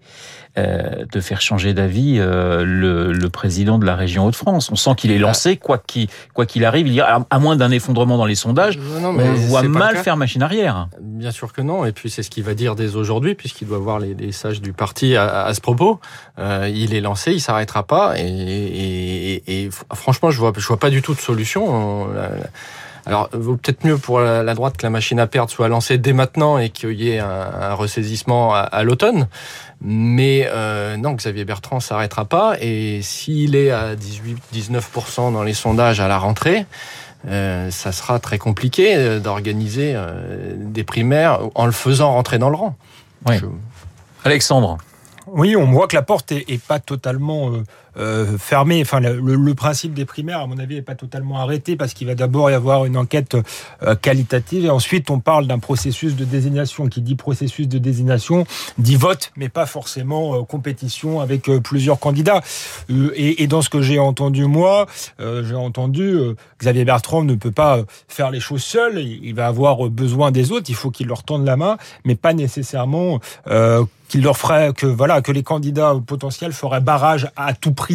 Euh, 0.58 1.04
de 1.12 1.20
faire 1.20 1.42
changer 1.42 1.74
d'avis 1.74 2.16
euh, 2.18 2.64
le, 2.64 3.12
le, 3.12 3.28
président 3.28 3.78
de 3.78 3.84
la 3.84 3.94
région 3.94 4.24
Hauts-de-France. 4.24 4.70
On 4.72 4.74
sent 4.74 4.94
qu'il 4.96 5.10
est 5.10 5.18
lancé, 5.18 5.58
quoi 5.58 5.76
qu'il 5.76 6.08
quoi 6.32 6.46
qu'il 6.46 6.64
arrive. 6.64 6.88
Il 6.88 6.98
à, 7.02 7.26
à 7.28 7.38
moins 7.38 7.56
d'un 7.56 7.70
effondrement 7.70 8.16
dans 8.16 8.24
les 8.24 8.36
sondages, 8.36 8.78
non, 8.78 9.14
on 9.18 9.34
voit 9.34 9.64
mal 9.64 9.98
faire 9.98 10.16
machine 10.16 10.42
arrière. 10.42 10.88
Bien 10.98 11.30
sûr 11.30 11.52
que 11.52 11.60
non. 11.60 11.84
Et 11.84 11.92
puis 11.92 12.08
c'est 12.08 12.22
ce 12.22 12.30
qu'il 12.30 12.42
va 12.42 12.54
dire 12.54 12.74
dès 12.74 12.96
aujourd'hui, 12.96 13.34
puisqu'il 13.34 13.68
doit 13.68 13.76
voir 13.76 13.98
les, 13.98 14.14
les, 14.14 14.32
sages 14.32 14.62
du 14.62 14.72
parti 14.72 15.14
à, 15.14 15.44
à 15.44 15.52
ce 15.52 15.60
propos. 15.60 16.00
Euh, 16.38 16.70
il 16.74 16.94
est 16.94 17.02
lancé, 17.02 17.32
il 17.32 17.40
s'arrêtera 17.40 17.82
pas. 17.82 18.18
Et, 18.18 18.22
et, 18.26 19.64
et, 19.64 19.70
franchement, 19.92 20.30
je 20.30 20.38
vois, 20.38 20.54
je 20.56 20.66
vois 20.66 20.78
pas 20.78 20.88
du 20.88 21.02
tout 21.02 21.12
de 21.12 21.20
solution. 21.20 22.08
Alors, 23.04 23.28
vaut 23.32 23.56
peut-être 23.56 23.84
mieux 23.84 23.98
pour 23.98 24.18
la 24.18 24.54
droite 24.54 24.76
que 24.76 24.82
la 24.82 24.90
machine 24.90 25.20
à 25.20 25.28
perdre 25.28 25.48
soit 25.48 25.68
lancée 25.68 25.96
dès 25.96 26.12
maintenant 26.12 26.58
et 26.58 26.70
qu'il 26.70 27.00
y 27.00 27.10
ait 27.10 27.20
un, 27.20 27.46
un 27.60 27.74
ressaisissement 27.74 28.52
à, 28.52 28.58
à 28.58 28.82
l'automne. 28.82 29.28
Mais 29.80 30.48
euh, 30.50 30.96
non, 30.96 31.12
Xavier 31.12 31.44
Bertrand 31.44 31.80
s'arrêtera 31.80 32.24
pas. 32.24 32.56
Et 32.60 33.02
s'il 33.02 33.54
est 33.54 33.70
à 33.70 33.94
18-19% 33.94 35.32
dans 35.32 35.42
les 35.42 35.54
sondages 35.54 36.00
à 36.00 36.08
la 36.08 36.18
rentrée, 36.18 36.66
euh, 37.28 37.70
ça 37.70 37.92
sera 37.92 38.18
très 38.18 38.38
compliqué 38.38 38.94
euh, 38.94 39.20
d'organiser 39.20 39.92
euh, 39.94 40.54
des 40.56 40.84
primaires 40.84 41.40
en 41.54 41.66
le 41.66 41.72
faisant 41.72 42.12
rentrer 42.12 42.38
dans 42.38 42.50
le 42.50 42.56
rang. 42.56 42.76
Oui. 43.26 43.36
Alexandre. 44.24 44.78
Oui, 45.26 45.56
on 45.56 45.70
voit 45.72 45.88
que 45.88 45.96
la 45.96 46.02
porte 46.02 46.30
est, 46.30 46.44
est 46.48 46.62
pas 46.62 46.78
totalement 46.78 47.50
euh, 47.98 48.36
fermé. 48.36 48.82
Enfin, 48.82 49.00
le, 49.00 49.54
principe 49.54 49.94
des 49.94 50.04
primaires, 50.04 50.40
à 50.40 50.46
mon 50.46 50.58
avis, 50.58 50.74
n'est 50.74 50.82
pas 50.82 50.94
totalement 50.94 51.38
arrêté 51.38 51.76
parce 51.76 51.94
qu'il 51.94 52.06
va 52.06 52.14
d'abord 52.14 52.50
y 52.50 52.54
avoir 52.54 52.84
une 52.84 52.96
enquête 52.96 53.36
euh, 53.82 53.94
qualitative 53.94 54.66
et 54.66 54.70
ensuite 54.70 55.10
on 55.10 55.18
parle 55.18 55.46
d'un 55.46 55.58
processus 55.58 56.14
de 56.14 56.24
désignation. 56.24 56.88
Qui 56.88 57.00
dit 57.00 57.14
processus 57.14 57.68
de 57.68 57.78
désignation 57.78 58.44
dit 58.76 58.96
vote, 58.96 59.32
mais 59.36 59.48
pas 59.48 59.64
forcément 59.64 60.34
euh, 60.34 60.42
compétition 60.42 61.20
avec 61.20 61.44
plusieurs 61.62 61.98
candidats. 61.98 62.42
Et, 62.90 63.42
et, 63.42 63.46
dans 63.46 63.62
ce 63.62 63.70
que 63.70 63.80
j'ai 63.80 63.98
entendu 63.98 64.44
moi, 64.44 64.86
j'ai 65.18 65.54
entendu 65.54 66.18
Xavier 66.60 66.84
Bertrand 66.84 67.24
ne 67.24 67.34
peut 67.34 67.50
pas 67.50 67.80
faire 68.08 68.30
les 68.30 68.40
choses 68.40 68.62
seul. 68.62 68.98
Il 68.98 69.34
va 69.34 69.46
avoir 69.46 69.88
besoin 69.88 70.30
des 70.30 70.52
autres. 70.52 70.66
Il 70.68 70.74
faut 70.74 70.90
qu'il 70.90 71.06
leur 71.06 71.22
tende 71.22 71.44
la 71.44 71.56
main, 71.56 71.76
mais 72.04 72.14
pas 72.14 72.34
nécessairement 72.34 73.20
qu'il 74.08 74.22
leur 74.22 74.36
ferait 74.36 74.72
que 74.72 74.86
voilà 74.86 75.20
que 75.20 75.32
les 75.32 75.42
candidats 75.42 75.94
potentiels 76.06 76.52
feraient 76.52 76.80
barrage 76.80 77.30
à 77.36 77.54
tout 77.54 77.72
prix 77.72 77.85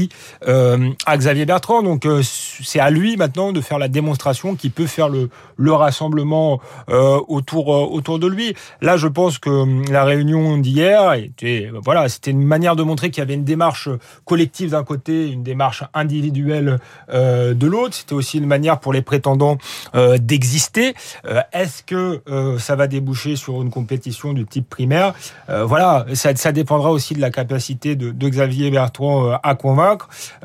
euh, 0.47 0.89
à 1.05 1.17
Xavier 1.17 1.45
Bertrand. 1.45 1.83
Donc 1.83 2.05
euh, 2.05 2.21
c'est 2.23 2.79
à 2.79 2.89
lui 2.89 3.17
maintenant 3.17 3.51
de 3.51 3.61
faire 3.61 3.79
la 3.79 3.87
démonstration 3.87 4.55
qu'il 4.55 4.71
peut 4.71 4.87
faire 4.87 5.09
le, 5.09 5.29
le 5.57 5.73
rassemblement 5.73 6.59
euh, 6.89 7.19
autour 7.27 7.67
autour 7.67 8.19
de 8.19 8.27
lui. 8.27 8.55
Là, 8.81 8.97
je 8.97 9.07
pense 9.07 9.37
que 9.37 9.49
hum, 9.49 9.83
la 9.89 10.03
réunion 10.03 10.57
d'hier 10.57 11.13
était 11.13 11.69
voilà, 11.83 12.09
c'était 12.09 12.31
une 12.31 12.43
manière 12.43 12.75
de 12.75 12.83
montrer 12.83 13.11
qu'il 13.11 13.21
y 13.21 13.23
avait 13.23 13.33
une 13.33 13.43
démarche 13.43 13.89
collective 14.25 14.71
d'un 14.71 14.83
côté, 14.83 15.29
une 15.29 15.43
démarche 15.43 15.83
individuelle 15.93 16.79
de 17.11 17.67
l'autre. 17.67 17.95
C'était 17.95 18.13
aussi 18.13 18.37
une 18.37 18.45
manière 18.45 18.79
pour 18.79 18.93
les 18.93 19.01
prétendants 19.01 19.57
d'exister. 19.93 20.93
Est-ce 21.51 21.83
que 21.83 22.21
ça 22.59 22.75
va 22.75 22.87
déboucher 22.87 23.35
sur 23.35 23.61
une 23.61 23.69
compétition 23.69 24.33
du 24.33 24.45
type 24.45 24.69
primaire? 24.69 25.13
Voilà, 25.47 26.05
ça, 26.13 26.35
ça, 26.35 26.51
dépendra 26.51 26.91
aussi 26.91 27.13
de 27.13 27.21
la 27.21 27.31
capacité 27.31 27.95
de, 27.95 28.11
de 28.11 28.29
Xavier 28.29 28.71
Bertrand 28.71 29.37
à 29.43 29.55
convaincre 29.55 29.80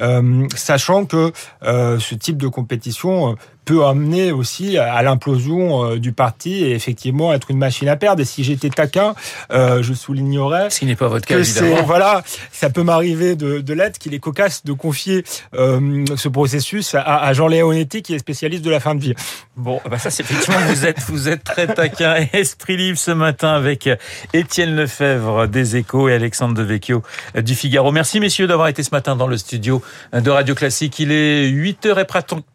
euh, 0.00 0.46
sachant 0.54 1.04
que 1.04 1.32
euh, 1.62 1.98
ce 1.98 2.14
type 2.14 2.36
de 2.36 2.48
compétition 2.48 3.30
euh, 3.30 3.34
peut 3.66 3.84
amener 3.84 4.30
aussi 4.30 4.78
à 4.78 5.02
l'implosion 5.02 5.84
euh, 5.84 5.98
du 5.98 6.12
parti 6.12 6.64
et 6.64 6.72
effectivement 6.72 7.34
être 7.34 7.50
une 7.50 7.58
machine 7.58 7.88
à 7.88 7.96
perdre. 7.96 8.22
Et 8.22 8.24
si 8.24 8.44
j'étais 8.44 8.70
taquin, 8.70 9.14
euh, 9.50 9.82
je 9.82 9.92
soulignerais 9.92 10.70
ce 10.70 10.78
qui 10.78 10.86
n'est 10.86 10.94
pas 10.94 11.08
votre 11.08 11.26
cas 11.26 11.38
évidemment. 11.38 11.82
Voilà, 11.82 12.22
ça 12.52 12.70
peut 12.70 12.84
m'arriver 12.84 13.34
de, 13.34 13.60
de 13.60 13.74
l'être 13.74 13.98
qu'il 13.98 14.14
est 14.14 14.20
cocasse 14.20 14.64
de 14.64 14.72
confier 14.72 15.24
euh, 15.54 16.04
ce 16.14 16.28
processus 16.28 16.94
à, 16.94 17.00
à 17.00 17.32
Jean 17.32 17.48
Léonetti 17.48 18.02
qui 18.02 18.14
est 18.14 18.20
spécialiste 18.20 18.64
de 18.64 18.70
la 18.70 18.78
fin 18.78 18.94
de 18.94 19.00
vie. 19.00 19.14
Bon, 19.56 19.80
bah 19.90 19.98
ça 19.98 20.10
c'est 20.10 20.22
effectivement 20.22 20.60
vous 20.68 20.86
êtes 20.86 21.00
vous 21.00 21.28
êtes 21.28 21.42
très 21.42 21.66
taquin 21.66 22.14
et 22.16 22.28
esprit 22.38 22.76
libre 22.76 22.98
ce 22.98 23.10
matin 23.10 23.52
avec 23.52 23.90
Étienne 24.32 24.76
Lefebvre 24.76 25.48
des 25.48 25.76
Échos 25.76 26.08
et 26.08 26.14
Alexandre 26.14 26.54
Devecchio 26.54 27.02
du 27.34 27.56
Figaro. 27.56 27.90
Merci 27.90 28.20
messieurs 28.20 28.46
d'avoir 28.46 28.68
été 28.68 28.84
ce 28.84 28.90
matin 28.92 29.16
dans 29.16 29.26
le 29.26 29.36
studio 29.36 29.82
de 30.12 30.30
Radio 30.30 30.54
Classique. 30.54 31.00
Il 31.00 31.10
est 31.10 31.50
8h 31.50 32.00
et 32.00 32.06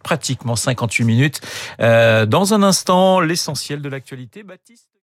pratiquement 0.03 0.55
58 0.55 1.00
Euh, 1.81 2.25
dans 2.25 2.53
un 2.53 2.63
instant, 2.63 3.19
l'essentiel 3.19 3.81
de 3.81 3.89
l'actualité. 3.89 4.43
Baptiste 4.43 4.90